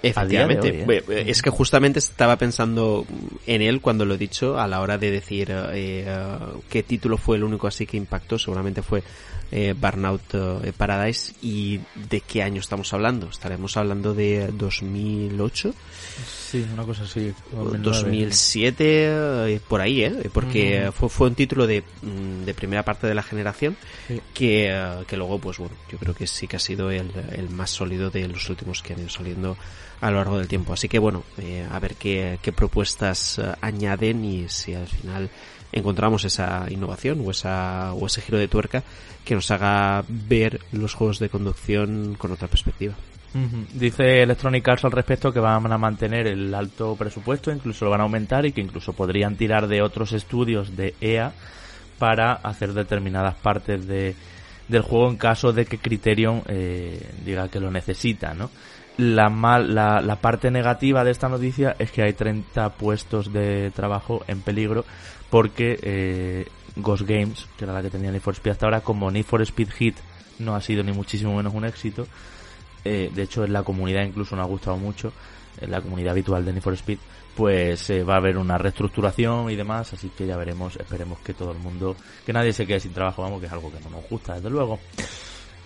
Efectivamente. 0.03 0.85
Hoy, 0.87 0.95
¿eh? 0.95 1.03
Eh, 1.09 1.23
Es 1.27 1.41
que 1.41 1.49
justamente 1.49 1.99
estaba 1.99 2.35
pensando 2.37 3.05
en 3.47 3.61
él 3.61 3.81
cuando 3.81 4.05
lo 4.05 4.13
he 4.13 4.17
dicho 4.17 4.59
a 4.59 4.67
la 4.67 4.81
hora 4.81 4.97
de 4.97 5.09
decir 5.11 5.49
eh, 5.51 6.03
eh, 6.05 6.37
qué 6.69 6.83
título 6.83 7.17
fue 7.17 7.37
el 7.37 7.43
único 7.43 7.67
así 7.67 7.85
que 7.87 7.97
impactó. 7.97 8.37
Seguramente 8.37 8.81
fue 8.83 9.03
eh, 9.51 9.73
Burnout 9.79 10.21
eh, 10.33 10.73
Paradise. 10.75 11.33
¿Y 11.41 11.79
de 12.09 12.21
qué 12.21 12.43
año 12.43 12.59
estamos 12.59 12.93
hablando? 12.93 13.29
Estaremos 13.29 13.77
hablando 13.77 14.13
de 14.13 14.47
2008, 14.53 15.73
Sí, 16.49 16.65
una 16.73 16.83
cosa 16.83 17.03
así. 17.03 17.33
2007, 17.51 19.55
eh, 19.55 19.61
por 19.67 19.81
ahí, 19.81 20.03
¿eh? 20.03 20.29
Porque 20.33 20.91
fue, 20.93 21.09
fue 21.09 21.27
un 21.27 21.35
título 21.35 21.67
de, 21.67 21.83
mm, 22.01 22.45
de 22.45 22.53
primera 22.53 22.83
parte 22.83 23.07
de 23.07 23.15
la 23.15 23.23
generación 23.23 23.75
Sí. 24.07 24.21
que, 24.33 24.69
eh, 24.71 25.03
que 25.07 25.17
luego, 25.17 25.39
pues 25.39 25.57
bueno, 25.57 25.75
yo 25.91 25.97
creo 25.97 26.13
que 26.15 26.27
sí 26.27 26.47
que 26.47 26.55
ha 26.55 26.59
sido 26.59 26.89
el, 26.91 27.11
el 27.33 27.49
más 27.49 27.69
sólido 27.71 28.09
de 28.09 28.27
los 28.27 28.49
últimos 28.49 28.81
que 28.81 28.93
han 28.93 28.99
ido 28.99 29.09
saliendo 29.09 29.57
a 30.01 30.11
lo 30.11 30.17
largo 30.17 30.37
del 30.37 30.47
tiempo. 30.47 30.73
Así 30.73 30.87
que 30.87 30.99
bueno, 30.99 31.23
eh, 31.37 31.65
a 31.69 31.79
ver 31.79 31.95
qué, 31.95 32.39
qué 32.41 32.51
propuestas 32.51 33.39
eh, 33.39 33.53
añaden 33.61 34.23
y 34.23 34.47
si 34.49 34.73
al 34.73 34.87
final 34.87 35.29
encontramos 35.77 36.25
esa 36.25 36.65
innovación 36.69 37.23
o, 37.25 37.31
esa, 37.31 37.93
o 37.93 38.05
ese 38.05 38.21
giro 38.21 38.37
de 38.37 38.47
tuerca 38.47 38.83
que 39.23 39.35
nos 39.35 39.49
haga 39.51 40.03
ver 40.07 40.61
los 40.71 40.93
juegos 40.93 41.19
de 41.19 41.29
conducción 41.29 42.15
con 42.17 42.31
otra 42.31 42.47
perspectiva. 42.47 42.95
Dice 43.73 44.23
Electronic 44.23 44.67
Arts 44.67 44.85
al 44.85 44.91
respecto 44.91 45.31
que 45.31 45.39
van 45.39 45.71
a 45.71 45.77
mantener 45.77 46.25
el 46.27 46.53
alto 46.55 46.95
presupuesto, 46.95 47.51
incluso 47.51 47.85
lo 47.85 47.91
van 47.91 47.99
a 47.99 48.03
aumentar 48.03 48.45
y 48.45 48.51
que 48.51 48.61
incluso 48.61 48.93
podrían 48.93 49.35
tirar 49.35 49.67
de 49.67 49.81
otros 49.81 50.13
estudios 50.13 50.75
de 50.75 50.95
EA 51.01 51.33
para 51.99 52.33
hacer 52.33 52.73
determinadas 52.73 53.35
partes 53.35 53.85
de, 53.85 54.15
del 54.67 54.81
juego 54.81 55.09
en 55.09 55.17
caso 55.17 55.53
de 55.53 55.65
que 55.65 55.77
Criterion 55.77 56.43
eh, 56.47 57.11
diga 57.25 57.49
que 57.49 57.59
lo 57.59 57.69
necesita, 57.69 58.33
¿no? 58.33 58.49
La, 58.97 59.29
mal, 59.29 59.75
la, 59.75 60.01
la 60.01 60.15
parte 60.15 60.49
negativa 60.49 61.03
de 61.03 61.11
esta 61.11 61.29
noticia 61.29 61.75
es 61.77 61.91
que 61.91 62.01
hay 62.01 62.13
30 62.13 62.69
puestos 62.71 63.31
de 63.31 63.69
trabajo 63.69 64.23
en 64.27 64.41
peligro 64.41 64.85
porque 65.29 65.79
eh, 65.81 66.47
Ghost 66.75 67.03
Games, 67.03 67.47
que 67.57 67.65
era 67.65 67.73
la 67.73 67.81
que 67.81 67.89
tenía 67.89 68.11
Need 68.11 68.21
for 68.21 68.33
Speed 68.33 68.51
hasta 68.51 68.65
ahora, 68.65 68.81
como 68.81 69.11
Need 69.11 69.25
for 69.25 69.41
Speed 69.41 69.69
Hit 69.71 69.95
no 70.39 70.55
ha 70.55 70.61
sido 70.61 70.83
ni 70.83 70.91
muchísimo 70.91 71.35
menos 71.35 71.53
un 71.53 71.65
éxito, 71.65 72.07
eh, 72.85 73.11
de 73.13 73.23
hecho 73.23 73.43
en 73.43 73.53
la 73.53 73.63
comunidad 73.63 74.03
incluso 74.03 74.35
nos 74.35 74.45
ha 74.45 74.47
gustado 74.47 74.77
mucho, 74.77 75.11
en 75.59 75.71
la 75.71 75.81
comunidad 75.81 76.11
habitual 76.11 76.45
de 76.45 76.53
Need 76.53 76.61
for 76.61 76.73
Speed, 76.73 76.99
pues 77.35 77.89
eh, 77.89 78.03
va 78.03 78.15
a 78.15 78.17
haber 78.17 78.37
una 78.37 78.57
reestructuración 78.57 79.49
y 79.49 79.55
demás, 79.55 79.93
así 79.93 80.09
que 80.09 80.25
ya 80.25 80.37
veremos, 80.37 80.75
esperemos 80.75 81.19
que 81.19 81.33
todo 81.33 81.51
el 81.51 81.59
mundo, 81.59 81.95
que 82.25 82.33
nadie 82.33 82.53
se 82.53 82.65
quede 82.65 82.79
sin 82.79 82.93
trabajo, 82.93 83.21
vamos, 83.21 83.39
que 83.39 83.47
es 83.47 83.51
algo 83.51 83.71
que 83.71 83.79
no 83.79 83.89
nos 83.89 84.09
gusta, 84.09 84.35
desde 84.35 84.49
luego. 84.49 84.79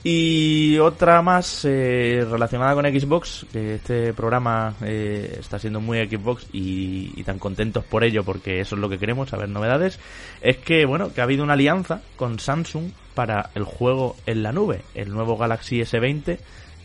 Y 0.04 0.80
otra 0.80 1.22
más 1.22 1.64
eh, 1.64 2.26
relacionada 2.30 2.74
con 2.74 2.86
Xbox, 2.86 3.46
que 3.52 3.76
este 3.76 4.14
programa 4.14 4.74
eh, 4.82 5.38
está 5.40 5.60
siendo 5.60 5.80
muy 5.80 6.00
Xbox 6.08 6.48
y, 6.52 7.14
y 7.16 7.24
tan 7.24 7.38
contentos 7.38 7.84
por 7.84 8.04
ello, 8.04 8.24
porque 8.24 8.62
eso 8.62 8.76
es 8.76 8.82
lo 8.82 8.90
que 8.90 8.98
queremos, 8.98 9.30
saber 9.30 9.50
novedades, 9.50 10.00
es 10.42 10.58
que, 10.58 10.86
bueno, 10.86 11.14
que 11.14 11.22
ha 11.22 11.26
habido 11.26 11.44
una 11.44 11.54
alianza 11.54 12.02
con 12.16 12.40
Samsung 12.40 12.92
para 13.14 13.52
el 13.54 13.64
juego 13.64 14.16
en 14.26 14.42
la 14.42 14.52
nube. 14.52 14.82
El 14.96 15.12
nuevo 15.12 15.38
Galaxy 15.38 15.82
S20 15.82 16.40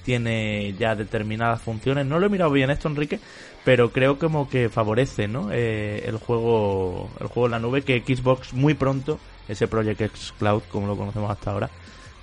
tiene 0.07 0.75
ya 0.79 0.95
determinadas 0.95 1.61
funciones. 1.61 2.07
No 2.07 2.19
lo 2.19 2.27
he 2.27 2.31
mirado 2.31 2.53
bien 2.53 2.71
esto, 2.71 2.89
Enrique, 2.89 3.19
pero 3.65 3.91
creo 3.91 4.19
como 4.19 4.49
que 4.49 4.69
favorece, 4.69 5.27
¿no? 5.27 5.51
Eh, 5.51 6.05
el 6.07 6.19
juego, 6.19 7.11
el 7.21 7.27
juego 7.27 7.47
en 7.47 7.53
la 7.53 7.59
nube 7.59 7.83
que 7.83 8.01
Xbox 8.01 8.53
muy 8.53 8.75
pronto, 8.75 9.19
ese 9.49 9.67
Project 9.67 10.01
X 10.03 10.35
Cloud, 10.39 10.63
como 10.71 10.87
lo 10.87 10.97
conocemos 10.97 11.31
hasta 11.31 11.51
ahora, 11.51 11.71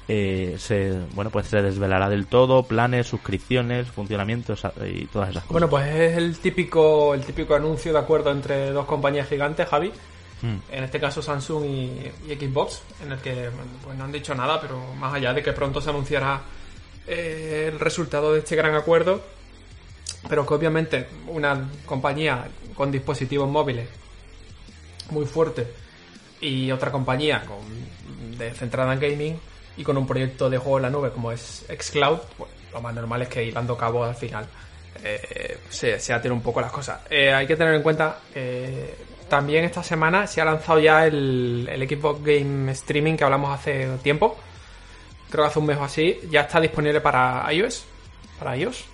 eh, 0.07 0.55
se, 0.60 0.93
bueno, 1.13 1.31
pues 1.31 1.48
se 1.48 1.62
desvelará 1.62 2.10
del 2.10 2.27
todo, 2.27 2.63
planes, 2.63 3.07
suscripciones, 3.07 3.88
funcionamientos 3.88 4.62
y 4.86 5.06
todas 5.06 5.30
esas 5.30 5.43
cosas. 5.43 5.51
Bueno, 5.51 5.69
pues 5.69 5.88
es 5.88 6.17
el 6.17 6.38
típico, 6.39 7.13
el 7.13 7.21
típico 7.21 7.56
anuncio 7.56 7.93
de 7.93 7.99
acuerdo 7.99 8.32
entre 8.32 8.71
dos 8.71 8.86
compañías 8.86 9.30
gigantes, 9.30 9.67
Javi. 9.67 9.91
Mm. 10.41 10.58
En 10.71 10.84
este 10.84 10.99
caso 10.99 11.21
Samsung 11.21 11.65
y, 11.65 12.12
y 12.27 12.36
Xbox, 12.36 12.82
en 13.01 13.13
el 13.13 13.19
que 13.19 13.49
pues 13.84 13.97
no 13.97 14.04
han 14.04 14.12
dicho 14.12 14.36
nada, 14.36 14.60
pero 14.60 14.93
más 14.95 15.13
allá 15.13 15.34
de 15.34 15.41
que 15.41 15.54
pronto 15.54 15.80
se 15.80 15.89
anunciará 15.89 16.41
eh, 17.08 17.69
el 17.71 17.80
resultado 17.80 18.34
de 18.34 18.39
este 18.39 18.56
gran 18.58 18.75
acuerdo, 18.75 19.21
pero 20.27 20.45
que 20.45 20.54
obviamente 20.54 21.08
una 21.27 21.69
compañía 21.86 22.47
con 22.75 22.91
dispositivos 22.91 23.49
móviles 23.49 23.88
muy 25.12 25.25
fuerte 25.25 25.67
y 26.41 26.71
otra 26.71 26.91
compañía 26.91 27.45
con, 27.45 28.38
de, 28.38 28.51
centrada 28.51 28.93
en 28.93 28.99
gaming 28.99 29.39
y 29.77 29.83
con 29.83 29.97
un 29.97 30.05
proyecto 30.05 30.49
de 30.49 30.57
juego 30.57 30.77
en 30.77 30.83
la 30.83 30.89
nube 30.89 31.12
como 31.12 31.31
es 31.31 31.65
Xcloud, 31.67 32.19
pues 32.38 32.51
lo 32.71 32.81
más 32.81 32.93
normal 32.93 33.23
es 33.23 33.29
que 33.29 33.43
hilando 33.43 33.77
cabo 33.77 34.03
al 34.03 34.15
final 34.15 34.47
eh, 35.03 35.57
se, 35.69 35.99
se 35.99 36.31
un 36.31 36.41
poco 36.41 36.62
las 36.62 36.71
cosas. 36.71 37.01
Eh, 37.09 37.33
hay 37.33 37.47
que 37.47 37.55
tener 37.55 37.73
en 37.73 37.81
cuenta 37.81 38.19
eh, 38.33 38.95
también 39.33 39.65
esta 39.65 39.81
semana 39.81 40.27
se 40.27 40.41
ha 40.41 40.45
lanzado 40.45 40.79
ya 40.79 41.07
el, 41.07 41.67
el 41.71 41.89
Xbox 41.89 42.23
Game 42.23 42.71
Streaming 42.71 43.15
que 43.15 43.23
hablamos 43.23 43.51
hace 43.57 43.88
tiempo. 44.03 44.38
Creo 45.29 45.45
que 45.45 45.49
hace 45.49 45.59
un 45.59 45.65
mes 45.65 45.77
o 45.77 45.83
así. 45.83 46.19
Ya 46.29 46.41
está 46.41 46.59
disponible 46.59 47.01
para 47.01 47.51
iOS. 47.51 47.86
Para 48.38 48.55
iOS. 48.55 48.86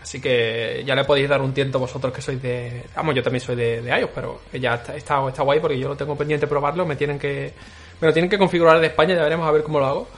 Así 0.00 0.20
que 0.20 0.82
ya 0.86 0.94
le 0.94 1.04
podéis 1.04 1.28
dar 1.28 1.42
un 1.42 1.52
tiento 1.52 1.78
vosotros 1.78 2.12
que 2.12 2.22
sois 2.22 2.40
de. 2.40 2.84
Vamos, 2.96 3.14
yo 3.14 3.22
también 3.22 3.42
soy 3.42 3.54
de, 3.54 3.82
iOS, 3.82 4.10
pero 4.14 4.40
que 4.50 4.58
ya 4.58 4.76
está, 4.76 4.96
está, 4.96 5.28
está 5.28 5.42
guay 5.42 5.60
porque 5.60 5.78
yo 5.78 5.88
lo 5.88 5.96
tengo 5.96 6.16
pendiente 6.16 6.46
de 6.46 6.50
probarlo. 6.50 6.86
Me 6.86 6.96
tienen 6.96 7.18
que. 7.18 7.52
Me 8.00 8.08
lo 8.08 8.12
tienen 8.12 8.30
que 8.30 8.38
configurar 8.38 8.80
de 8.80 8.86
España, 8.86 9.14
ya 9.14 9.22
veremos 9.22 9.46
a 9.46 9.52
ver 9.52 9.62
cómo 9.62 9.78
lo 9.78 9.86
hago. 9.86 10.08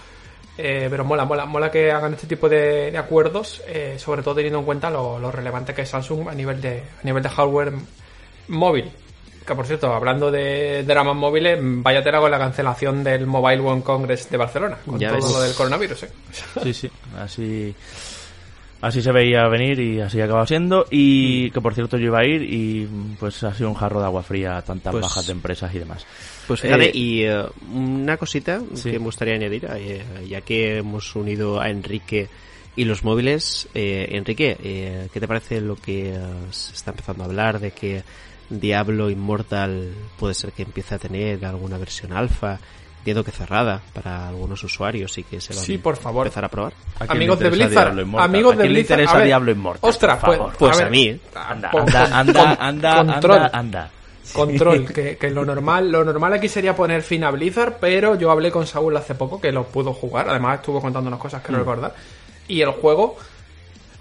Eh, 0.57 0.87
pero 0.89 1.05
mola, 1.05 1.25
mola, 1.25 1.47
mola 1.47 1.71
que 1.71 1.91
hagan 1.91 2.15
este 2.15 2.29
tipo 2.29 2.49
de, 2.49 2.91
de 2.93 2.99
acuerdos, 2.99 3.61
eh, 3.67 3.97
sobre 3.99 4.23
todo 4.23 4.37
teniendo 4.37 4.61
en 4.61 4.65
cuenta 4.65 4.89
lo, 4.89 5.19
lo, 5.19 5.33
relevante 5.33 5.75
que 5.75 5.83
es 5.83 5.89
Samsung 5.89 6.29
a 6.29 6.35
nivel 6.35 6.61
de, 6.61 6.79
a 6.81 7.05
nivel 7.05 7.23
de 7.23 7.29
hardware 7.29 7.73
móvil. 8.49 8.91
Que 9.45 9.55
por 9.55 9.67
cierto, 9.67 9.93
hablando 9.93 10.31
de 10.31 10.85
dramas 10.85 11.17
móviles, 11.17 11.59
vaya 11.61 12.03
tela 12.03 12.21
con 12.21 12.31
la 12.31 12.39
cancelación 12.39 13.03
del 13.05 13.27
Mobile 13.27 13.61
World 13.61 13.83
Congress 13.83 14.31
de 14.31 14.37
Barcelona, 14.39 14.79
con 14.87 14.99
Ya 14.99 15.09
todo 15.09 15.17
ves. 15.27 15.33
lo 15.35 15.41
del 15.43 15.55
coronavirus. 15.55 16.03
¿eh? 16.05 16.11
Sí, 16.63 16.73
sí, 16.73 16.91
así, 17.19 17.75
así 18.81 19.03
se 19.03 19.13
veía 19.13 19.47
venir 19.49 19.79
y 19.81 20.01
así 20.01 20.21
acaba 20.21 20.47
siendo. 20.47 20.87
Y 20.91 21.51
que 21.51 21.61
por 21.61 21.75
cierto 21.75 21.99
yo 21.99 22.07
iba 22.07 22.21
a 22.21 22.25
ir 22.25 22.43
y 22.43 22.89
pues 23.21 23.43
ha 23.43 23.53
sido 23.53 23.69
un 23.69 23.75
jarro 23.75 23.99
de 24.01 24.07
agua 24.07 24.23
fría 24.23 24.57
a 24.57 24.63
tantas 24.63 24.93
Pues- 24.93 25.03
bajas 25.03 25.27
de 25.27 25.33
empresas 25.33 25.75
y 25.75 25.79
demás. 25.81 26.07
Pues 26.47 26.61
fíjate, 26.61 26.89
Eh, 26.89 26.93
y 26.95 27.23
eh, 27.25 27.43
una 27.73 28.17
cosita 28.17 28.61
Sí. 28.75 28.91
que 28.91 28.99
me 28.99 29.05
gustaría 29.07 29.35
añadir, 29.35 29.67
eh, 29.77 30.03
ya 30.29 30.41
que 30.43 30.79
hemos 30.79 31.15
unido 31.17 31.61
a 31.61 31.71
Enrique 31.71 32.29
y 32.77 32.85
los 32.85 33.05
móviles. 33.05 33.69
Eh, 33.75 34.09
Enrique, 34.13 34.57
eh, 34.63 35.09
¿qué 35.13 35.21
te 35.21 35.29
parece 35.29 35.61
lo 35.61 35.77
que 35.77 36.19
se 36.51 36.73
está 36.75 36.91
empezando 36.91 37.23
a 37.23 37.27
hablar 37.27 37.61
de 37.61 37.71
que 37.71 38.03
Diablo 38.51 39.09
Immortal 39.11 39.93
puede 40.19 40.35
ser 40.35 40.53
que 40.53 40.63
empiece 40.63 40.95
a 40.95 40.99
tener 40.99 41.45
alguna 41.47 41.79
versión 41.79 42.13
alfa? 42.13 42.59
Entiendo 42.99 43.23
que 43.23 43.33
cerrada 43.33 43.83
para 43.93 44.29
algunos 44.29 44.65
usuarios 44.65 45.19
y 45.19 45.25
que 45.25 45.39
se 45.39 45.53
va 45.55 45.61
Sí, 45.61 45.75
a 45.75 45.83
por 45.83 45.97
favor. 45.97 46.27
empezar 46.27 46.47
a 46.47 46.49
probar. 46.49 46.73
¿A 47.01 47.13
Amigos 47.13 47.39
de 47.39 47.51
Blizzard, 47.51 47.99
amigos 47.99 48.55
¿A 48.55 48.57
de 48.57 48.63
quién 48.63 48.73
le 48.73 48.81
interesa 48.81 49.19
a 49.19 49.21
Diablo 49.25 49.51
Immortal? 49.53 49.91
Ostras, 49.91 50.17
por 50.19 50.27
pues, 50.27 50.39
favor? 50.39 50.55
Pues 50.59 50.79
ver, 50.79 50.87
a 50.87 50.91
mí, 50.91 51.03
¿eh? 51.09 51.21
Anda, 51.35 51.71
anda, 51.71 52.19
anda, 52.19 52.57
anda, 52.59 53.01
anda, 53.01 53.51
anda. 53.53 53.91
Control, 54.33 54.93
que, 54.93 55.17
que 55.17 55.31
lo 55.31 55.45
normal, 55.45 55.91
lo 55.91 56.05
normal 56.05 56.33
aquí 56.33 56.49
sería 56.49 56.75
poner 56.75 57.03
fin 57.03 57.25
a 57.25 57.31
Blizzard, 57.31 57.77
pero 57.81 58.17
yo 58.17 58.31
hablé 58.31 58.51
con 58.51 58.67
Saúl 58.67 58.97
hace 58.97 59.15
poco 59.15 59.41
que 59.41 59.53
lo 59.53 59.65
pudo 59.65 59.93
jugar, 59.93 60.29
además 60.29 60.61
estuvo 60.61 60.81
contando 60.81 61.09
unas 61.09 61.21
cosas 61.21 61.43
que 61.43 61.53
no 61.53 61.59
recordar. 61.59 61.95
Y 62.49 62.61
el 62.61 62.71
juego, 62.71 63.17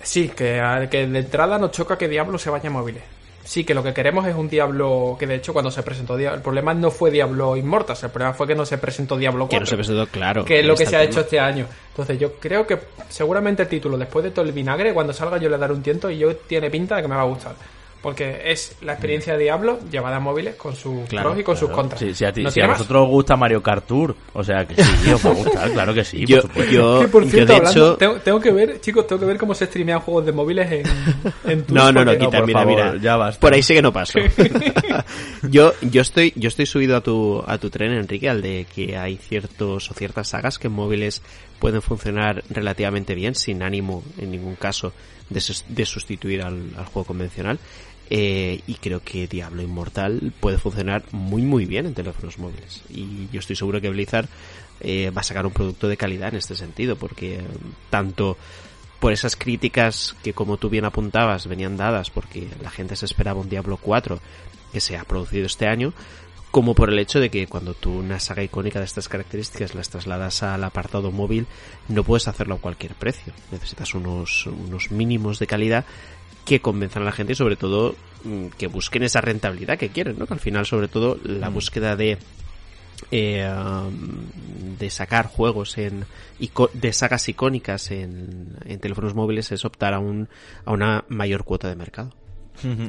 sí, 0.02 0.30
que, 0.30 0.88
que 0.90 1.08
de 1.08 1.20
entrada 1.20 1.58
nos 1.58 1.72
choca 1.72 1.98
que 1.98 2.08
Diablo 2.08 2.38
se 2.38 2.50
vaya 2.50 2.70
a 2.70 2.74
móviles. 2.74 3.04
Sí, 3.46 3.66
que 3.66 3.74
lo 3.74 3.84
que 3.84 3.94
queremos 3.94 4.26
es 4.26 4.36
un 4.36 4.48
Diablo 4.48 5.18
que 5.20 5.28
de 5.28 5.36
hecho 5.36 5.52
cuando 5.52 5.70
se 5.70 5.84
presentó 5.84 6.16
Diablo, 6.16 6.38
el 6.38 6.42
problema 6.42 6.74
no 6.74 6.90
fue 6.90 7.12
Diablo 7.12 7.58
Immortal, 7.58 7.98
el 8.02 8.10
problema 8.10 8.34
fue 8.34 8.48
que 8.48 8.56
no 8.56 8.66
se 8.66 8.78
presentó 8.78 9.18
Diablo 9.18 9.48
4 9.48 9.50
Que 9.50 9.60
no 9.60 9.66
se 9.66 9.76
presentó 9.76 10.08
claro. 10.08 10.46
que 10.46 10.62
es 10.62 10.66
lo 10.66 10.76
que 10.76 10.86
se 10.86 10.96
ha 10.96 11.04
hecho 11.04 11.20
este 11.20 11.40
año. 11.40 11.68
Entonces 11.90 12.18
yo 12.18 12.36
creo 12.36 12.66
que 12.66 12.80
seguramente 13.10 13.64
el 13.64 13.68
título, 13.68 13.98
después 13.98 14.24
de 14.24 14.32
todo 14.32 14.46
el 14.46 14.54
vinagre, 14.54 14.94
cuando 14.94 15.12
salga 15.12 15.38
yo 15.38 15.50
le 15.50 15.58
daré 15.58 15.74
un 15.74 15.84
tiento 15.84 16.10
y 16.10 16.20
yo 16.20 16.36
tiene 16.36 16.72
pinta 16.72 16.96
de 16.96 17.02
que 17.02 17.08
me 17.10 17.16
va 17.16 17.22
a 17.24 17.26
gustar. 17.26 17.56
Porque 18.04 18.42
es 18.52 18.76
la 18.82 18.92
experiencia 18.94 19.34
de 19.38 19.44
Diablo 19.46 19.80
llevada 19.90 20.18
a 20.18 20.20
móviles 20.20 20.56
con 20.56 20.76
sus 20.76 21.08
Claro, 21.08 21.30
pros 21.30 21.40
y 21.40 21.44
con 21.46 21.56
sus 21.58 21.70
contras. 21.70 22.02
Sí, 22.02 22.14
sí, 22.14 22.26
a, 22.26 22.34
ti- 22.34 22.44
¿No 22.44 22.52
si 22.52 22.60
a 22.60 22.68
más? 22.68 22.78
vosotros 22.78 23.04
os 23.04 23.10
gusta 23.10 23.38
Mario 23.38 23.64
Kart 23.64 23.88
Tour, 23.88 24.14
o 24.34 24.44
sea 24.44 24.66
que 24.68 24.76
sí, 24.76 25.10
os 25.12 25.26
va 25.26 25.30
a 25.30 25.34
gustar, 25.34 25.72
claro 25.72 25.94
que 25.94 26.04
sí, 26.04 26.26
Yo, 26.26 26.42
por 26.42 26.50
supuesto. 26.50 26.72
yo, 26.74 27.00
Que 27.00 27.08
por 27.08 27.24
yo, 27.24 27.30
cierto, 27.32 27.54
de 27.54 27.58
hablando- 27.60 27.86
hecho, 27.88 27.98
tengo, 27.98 28.16
tengo 28.18 28.40
que 28.42 28.52
ver, 28.52 28.82
chicos, 28.82 29.08
tengo 29.08 29.22
que 29.22 29.26
ver 29.26 29.38
cómo 29.38 29.56
se 29.56 29.68
streamean 29.68 30.02
juegos 30.02 30.26
de 30.26 30.32
móviles 30.34 30.70
en, 30.70 30.84
en 31.50 31.64
Twitch, 31.64 31.70
No, 31.78 31.92
no, 31.94 32.04
no, 32.04 32.12
quita, 32.18 32.42
mira, 32.46 32.60
favor, 32.60 32.76
mira. 32.76 32.96
ya 33.02 33.16
basta. 33.16 33.40
Por 33.40 33.54
ahí 33.54 33.64
sí 33.64 33.74
que 33.74 33.82
no 33.82 33.94
paso. 33.94 34.20
yo, 35.50 35.74
yo 35.82 36.02
estoy, 36.02 36.34
yo 36.36 36.48
estoy 36.50 36.66
subido 36.66 36.98
a 36.98 37.02
tu, 37.02 37.42
a 37.46 37.58
tu 37.58 37.70
tren, 37.70 37.94
Enrique, 37.94 38.30
al 38.30 38.42
de 38.42 38.66
que 38.74 38.98
hay 38.98 39.18
ciertos 39.18 39.90
o 39.90 39.94
ciertas 39.94 40.28
sagas 40.28 40.60
que 40.60 40.68
en 40.68 40.74
móviles 40.74 41.22
pueden 41.60 41.82
funcionar 41.82 42.44
relativamente 42.50 43.16
bien, 43.16 43.36
sin 43.36 43.64
ánimo 43.64 44.04
en 44.18 44.32
ningún 44.32 44.56
caso 44.56 44.92
de, 45.30 45.40
sus- 45.40 45.64
de 45.70 45.86
sustituir 45.86 46.42
al, 46.42 46.62
al 46.78 46.86
juego 46.86 47.06
convencional. 47.06 47.60
Eh, 48.10 48.62
y 48.68 48.76
creo 48.76 49.02
que 49.02 49.28
Diablo 49.28 49.62
Inmortal 49.62 50.34
puede 50.40 50.58
funcionar 50.58 51.04
muy 51.12 51.42
muy 51.42 51.66
bien 51.66 51.86
en 51.86 51.94
teléfonos 51.94 52.38
móviles. 52.38 52.84
Y 52.90 53.28
yo 53.32 53.40
estoy 53.40 53.56
seguro 53.56 53.82
que 53.82 53.90
Blizzard 53.90 54.28
eh, 54.82 55.12
va 55.16 55.22
a 55.22 55.24
sacar 55.24 55.46
un 55.46 55.54
producto 55.54 55.88
de 55.88 55.98
calidad 55.98 56.30
en 56.30 56.36
este 56.36 56.56
sentido, 56.56 56.96
porque 56.96 57.42
tanto 57.90 58.38
por 59.00 59.12
esas 59.12 59.36
críticas 59.36 60.16
que 60.24 60.34
como 60.34 60.58
tú 60.58 60.70
bien 60.70 60.86
apuntabas 60.86 61.48
venían 61.48 61.76
dadas 61.76 62.10
porque 62.10 62.48
la 62.62 62.70
gente 62.70 62.96
se 62.96 63.06
esperaba 63.06 63.40
un 63.42 63.50
Diablo 63.50 63.78
4 63.78 64.20
que 64.72 64.80
se 64.80 64.98
ha 64.98 65.04
producido 65.04 65.46
este 65.46 65.68
año, 65.68 65.94
como 66.52 66.76
por 66.76 66.90
el 66.90 67.00
hecho 67.00 67.20
de 67.20 67.30
que 67.30 67.48
cuando 67.48 67.74
tú 67.74 67.98
una 67.98 68.20
saga 68.20 68.44
icónica 68.44 68.80
de 68.80 68.86
estas 68.86 69.10
características 69.10 69.76
las 69.76 69.90
trasladas 69.90 70.44
al 70.44 70.64
apartado 70.64 71.12
móvil, 71.12 71.48
no 71.88 72.04
puedes 72.04 72.28
hacerlo 72.28 72.56
a 72.56 72.60
cualquier 72.60 72.94
precio. 72.94 73.34
Necesitas 73.52 73.94
unos, 73.94 74.46
unos 74.48 74.92
mínimos 74.92 75.40
de 75.40 75.48
calidad 75.48 75.86
que 76.46 76.60
convenzan 76.60 77.04
a 77.04 77.06
la 77.06 77.12
gente 77.12 77.34
y 77.34 77.36
sobre 77.36 77.56
todo 77.56 77.96
mm, 78.24 78.48
que 78.58 78.68
busquen 78.68 79.04
esa 79.04 79.22
rentabilidad 79.22 79.78
que 79.78 79.90
quieren, 79.90 80.18
¿no? 80.18 80.28
Que 80.28 80.34
al 80.34 80.40
final 80.40 80.66
sobre 80.66 80.88
todo 80.88 81.18
la 81.24 81.50
mm. 81.50 81.54
búsqueda 81.54 81.96
de 81.96 82.18
eh, 83.12 83.48
um, 83.48 84.78
de 84.78 84.90
sacar 84.90 85.28
juegos 85.28 85.78
en 85.78 86.06
de 86.74 86.94
sagas 86.94 87.28
icónicas 87.30 87.92
en, 87.92 88.58
en 88.66 88.80
teléfonos 88.80 89.14
móviles 89.14 89.52
es 89.52 89.66
optar 89.66 89.94
a 89.94 90.00
un 90.00 90.30
a 90.66 90.72
una 90.72 91.06
mayor 91.10 91.44
cuota 91.44 91.70
de 91.70 91.76
mercado. 91.76 92.12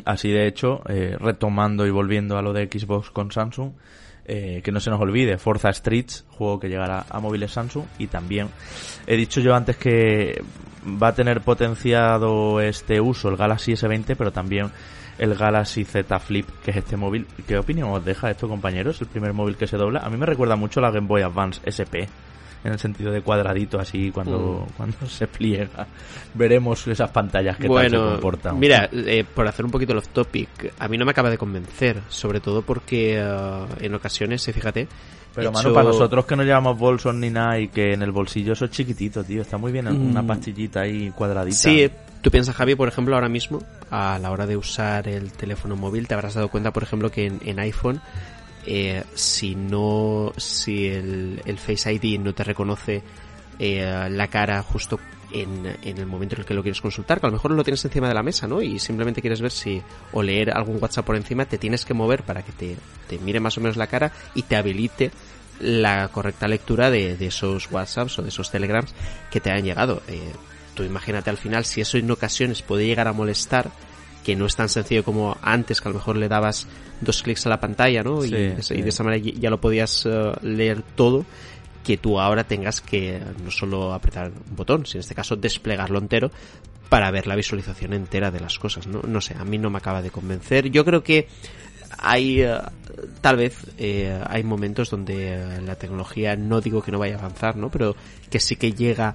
Así 0.05 0.31
de 0.31 0.47
hecho, 0.47 0.83
eh, 0.89 1.17
retomando 1.19 1.87
y 1.87 1.91
volviendo 1.91 2.37
a 2.37 2.43
lo 2.43 2.53
de 2.53 2.67
Xbox 2.67 3.11
con 3.11 3.33
Samsung, 3.33 3.73
eh, 4.27 4.61
que 4.63 4.73
no 4.73 4.81
se 4.81 4.91
nos 4.91 5.01
olvide, 5.01 5.39
Forza 5.39 5.73
Streets, 5.73 6.25
juego 6.29 6.61
que 6.61 6.69
llegará 6.69 7.07
a 7.09 7.21
móviles 7.21 7.53
Samsung, 7.53 7.85
y 7.99 8.07
también 8.07 8.49
he 9.07 9.17
dicho 9.17 9.41
yo 9.41 9.55
antes 9.55 9.77
que 9.77 10.43
va 10.87 11.09
a 11.09 11.15
tener 11.15 11.41
potenciado 11.41 12.61
este 12.61 13.01
uso 13.01 13.29
el 13.29 13.37
Galaxy 13.37 13.73
S20, 13.73 14.15
pero 14.17 14.33
también 14.33 14.71
el 15.19 15.35
Galaxy 15.35 15.85
Z 15.85 16.19
Flip, 16.19 16.49
que 16.65 16.71
es 16.73 16.77
este 16.79 16.97
móvil. 16.97 17.27
¿Qué 17.47 17.59
opinión 17.59 17.91
os 17.91 18.05
deja 18.05 18.31
esto, 18.31 18.49
compañeros? 18.49 19.01
El 19.01 19.09
primer 19.09 19.33
móvil 19.33 19.57
que 19.57 19.67
se 19.67 19.77
dobla. 19.77 20.01
A 20.01 20.11
mí 20.11 20.17
me 20.17 20.27
recuerda 20.27 20.57
mucho 20.57 20.81
la 20.81 20.91
Game 20.91 21.07
Boy 21.07 21.23
Advance 21.23 21.61
SP 21.65 22.09
en 22.65 22.73
el 22.73 22.79
sentido 22.79 23.13
de 23.13 23.21
cuadradito 23.21 23.79
así 23.79 24.11
cuando, 24.11 24.67
mm. 24.67 24.77
cuando 24.77 25.07
se 25.07 25.27
pliega. 25.27 25.87
Veremos 26.33 26.87
esas 26.89 27.11
pantallas 27.11 27.57
que 27.59 27.69
tal 27.69 27.91
se 27.91 27.97
comportan. 27.97 28.59
Mira, 28.59 28.89
eh, 28.93 29.25
por 29.25 29.47
hacer 29.47 29.65
un 29.65 29.71
poquito 29.71 29.93
el 29.93 29.99
off 29.99 30.09
topic, 30.09 30.73
a 30.79 30.89
mí 30.89 30.97
no 30.97 31.05
me 31.05 31.11
acaba 31.13 31.31
de 31.31 31.39
convencer, 31.39 32.01
sobre 32.09 32.41
todo 32.41 32.63
porque 32.63 33.23
uh, 33.23 33.67
en 33.85 33.95
ocasiones, 33.95 34.45
fíjate, 34.45 34.89
pero, 35.35 35.53
mano, 35.53 35.73
para 35.73 35.89
nosotros 35.89 36.25
que 36.27 36.37
no 36.37 36.45
llevamos 36.45 36.79
bolsos 36.79 37.15
ni 37.15 37.31
nada 37.31 37.59
y 37.59 37.69
que 37.69 37.93
en 37.93 38.03
el 38.03 38.13
bolsillo 38.13 38.53
eso 38.53 38.67
es 38.67 38.71
chiquitito, 38.71 39.25
tío. 39.25 39.43
Está 39.43 39.59
muy 39.59 39.73
bien 39.73 39.89
una 39.89 40.23
mm. 40.23 40.27
pastillita 40.27 40.81
ahí 40.83 41.11
cuadradita. 41.11 41.57
Sí, 41.57 41.91
tú 42.23 42.31
piensas, 42.31 42.55
Javi, 42.55 42.75
por 42.75 42.89
ejemplo, 42.89 43.15
ahora 43.15 43.29
mismo, 43.29 43.63
a 43.91 44.19
la 44.19 44.31
hora 44.31 44.47
de 44.47 44.57
usar 44.57 45.09
el 45.09 45.33
teléfono 45.33 45.77
móvil, 45.77 46.07
te 46.07 46.15
habrás 46.15 46.35
dado 46.35 46.49
cuenta, 46.49 46.73
por 46.73 46.83
ejemplo, 46.83 47.11
que 47.11 47.27
en 47.27 47.59
iPhone 47.59 48.01
eh, 48.67 49.05
si 49.15 49.55
no, 49.55 50.33
si 50.37 50.87
el, 50.87 51.43
el, 51.45 51.59
Face 51.59 51.93
ID 51.93 52.19
no 52.19 52.33
te 52.33 52.45
reconoce 52.45 53.03
eh, 53.59 54.09
la 54.11 54.29
cara 54.29 54.63
justo 54.63 54.99
en, 55.35 55.77
en, 55.83 55.99
el 55.99 56.07
momento 56.07 56.37
en 56.37 56.43
el 56.43 56.47
que 56.47 56.55
lo 56.55 56.63
quieres 56.63 56.81
consultar, 56.81 57.21
que 57.21 57.27
a 57.27 57.29
lo 57.29 57.35
mejor 57.35 57.51
lo 57.51 57.65
tienes 57.65 57.85
encima 57.85 58.09
de 58.09 58.15
la 58.15 58.23
mesa, 58.23 58.47
¿no? 58.47 58.63
Y 58.63 58.79
simplemente 58.79 59.21
quieres 59.21 59.41
ver 59.41 59.51
si, 59.51 59.83
o 60.13 60.23
leer 60.23 60.51
algún 60.51 60.79
WhatsApp 60.81 61.05
por 61.05 61.17
encima, 61.17 61.45
te 61.45 61.59
tienes 61.59 61.85
que 61.85 61.93
mover 61.93 62.23
para 62.23 62.43
que 62.43 62.53
te, 62.53 62.77
te 63.09 63.19
mire 63.19 63.41
más 63.41 63.59
o 63.59 63.61
menos 63.61 63.77
la 63.77 63.89
cara 63.89 64.13
y 64.35 64.43
te 64.43 64.57
habilite 64.57 65.11
la 65.61 66.09
correcta 66.09 66.47
lectura 66.47 66.91
de, 66.91 67.17
de 67.17 67.27
esos 67.27 67.71
WhatsApps 67.71 68.19
o 68.19 68.23
de 68.23 68.29
esos 68.29 68.51
Telegrams 68.51 68.95
que 69.31 69.41
te 69.41 69.51
han 69.51 69.65
llegado. 69.65 70.03
Eh, 70.09 70.33
tú 70.75 70.85
imagínate 70.85 71.31
al 71.31 71.37
final 71.37 71.65
si 71.65 71.81
eso 71.81 71.99
en 71.99 72.11
ocasiones 72.11 72.63
puede 72.63 72.87
llegar 72.87 73.09
a 73.09 73.13
molestar, 73.13 73.71
que 74.25 74.37
no 74.37 74.47
es 74.47 74.57
tan 74.57 74.69
sencillo 74.69 75.05
como 75.05 75.37
antes, 75.43 75.81
que 75.81 75.89
a 75.89 75.93
lo 75.93 75.99
mejor 75.99 76.17
le 76.17 76.29
dabas 76.29 76.67
dos 77.01 77.23
clics 77.23 77.47
a 77.47 77.51
la 77.51 77.61
pantalla, 77.61 78.03
¿no? 78.03 78.25
y, 78.25 78.31
de 78.31 78.57
esa 78.59 79.05
manera 79.05 79.23
ya 79.37 79.51
lo 79.51 79.61
podías 79.61 80.07
eh, 80.07 80.33
leer 80.43 80.83
todo, 80.95 81.27
que 81.85 81.99
tú 81.99 82.19
ahora 82.19 82.45
tengas 82.45 82.81
que 82.81 83.21
no 83.45 83.51
solo 83.51 83.93
apretar 83.93 84.33
un 84.33 84.57
botón, 84.57 84.87
sino 84.87 84.99
en 84.99 85.01
este 85.01 85.15
caso 85.15 85.37
desplegarlo 85.37 85.99
entero 85.99 86.31
para 86.89 87.11
ver 87.11 87.27
la 87.27 87.37
visualización 87.37 87.93
entera 87.93 88.31
de 88.31 88.41
las 88.41 88.59
cosas, 88.59 88.87
¿no? 88.87 89.03
No 89.03 89.21
sé, 89.21 89.35
a 89.39 89.45
mí 89.45 89.59
no 89.59 89.71
me 89.71 89.79
acaba 89.79 90.03
de 90.03 90.11
convencer. 90.11 90.71
Yo 90.71 90.85
creo 90.85 91.03
que 91.03 91.29
hay, 91.99 92.43
eh, 92.43 92.59
tal 93.21 93.37
vez, 93.37 93.67
eh, 93.79 94.19
hay 94.27 94.43
momentos 94.43 94.91
donde 94.91 95.61
la 95.63 95.77
tecnología, 95.77 96.37
no 96.37 96.61
digo 96.61 96.83
que 96.83 96.93
no 96.93 96.99
vaya 96.99 97.17
a 97.17 97.19
avanzar, 97.19 97.57
¿no? 97.57 97.71
Pero 97.71 97.95
que 98.31 98.41
sí 98.41 98.57
que 98.57 98.73
llega 98.73 99.15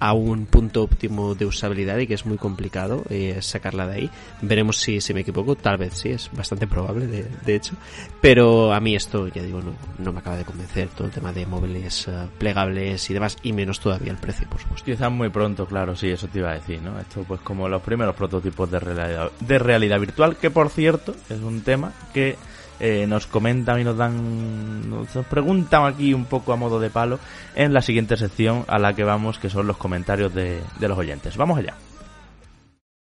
a 0.00 0.14
un 0.14 0.46
punto 0.46 0.82
óptimo 0.82 1.34
de 1.34 1.44
usabilidad 1.44 1.98
y 1.98 2.06
que 2.06 2.14
es 2.14 2.26
muy 2.26 2.38
complicado 2.38 3.04
eh, 3.10 3.36
sacarla 3.40 3.86
de 3.86 3.94
ahí. 3.94 4.10
Veremos 4.40 4.78
si, 4.78 5.00
si 5.00 5.14
me 5.14 5.20
equivoco, 5.20 5.54
tal 5.54 5.76
vez 5.76 5.94
sí, 5.94 6.08
es 6.08 6.30
bastante 6.32 6.66
probable 6.66 7.06
de, 7.06 7.26
de 7.44 7.54
hecho. 7.54 7.74
Pero 8.20 8.72
a 8.72 8.80
mí 8.80 8.96
esto, 8.96 9.28
ya 9.28 9.42
digo, 9.42 9.60
no, 9.60 9.74
no, 9.98 10.12
me 10.12 10.20
acaba 10.20 10.36
de 10.36 10.44
convencer 10.44 10.88
todo 10.88 11.06
el 11.06 11.12
tema 11.12 11.32
de 11.32 11.46
móviles 11.46 12.08
uh, 12.08 12.28
plegables 12.38 13.08
y 13.10 13.14
demás, 13.14 13.36
y 13.42 13.52
menos 13.52 13.78
todavía 13.78 14.10
el 14.10 14.18
precio, 14.18 14.48
por 14.48 14.60
supuesto. 14.60 14.86
Quizás 14.86 15.12
muy 15.12 15.28
pronto, 15.28 15.66
claro, 15.66 15.94
sí, 15.94 16.08
eso 16.08 16.28
te 16.28 16.38
iba 16.38 16.50
a 16.50 16.54
decir, 16.54 16.80
¿no? 16.80 16.98
Esto 16.98 17.22
pues 17.24 17.40
como 17.42 17.68
los 17.68 17.82
primeros 17.82 18.16
prototipos 18.16 18.70
de 18.70 18.80
realidad, 18.80 19.30
de 19.38 19.58
realidad 19.58 20.00
virtual, 20.00 20.36
que 20.36 20.50
por 20.50 20.70
cierto 20.70 21.14
es 21.28 21.40
un 21.40 21.60
tema 21.60 21.92
que 22.14 22.36
eh, 22.80 23.06
nos 23.06 23.26
comentan 23.26 23.80
y 23.80 23.84
nos 23.84 23.96
dan, 23.96 24.88
nos 24.90 25.08
preguntan 25.26 25.84
aquí 25.86 26.14
un 26.14 26.24
poco 26.24 26.52
a 26.52 26.56
modo 26.56 26.80
de 26.80 26.90
palo 26.90 27.18
en 27.54 27.72
la 27.72 27.82
siguiente 27.82 28.16
sección 28.16 28.64
a 28.68 28.78
la 28.78 28.94
que 28.94 29.04
vamos, 29.04 29.38
que 29.38 29.50
son 29.50 29.66
los 29.66 29.76
comentarios 29.76 30.34
de, 30.34 30.60
de 30.78 30.88
los 30.88 30.98
oyentes. 30.98 31.36
Vamos 31.36 31.58
allá. 31.58 31.74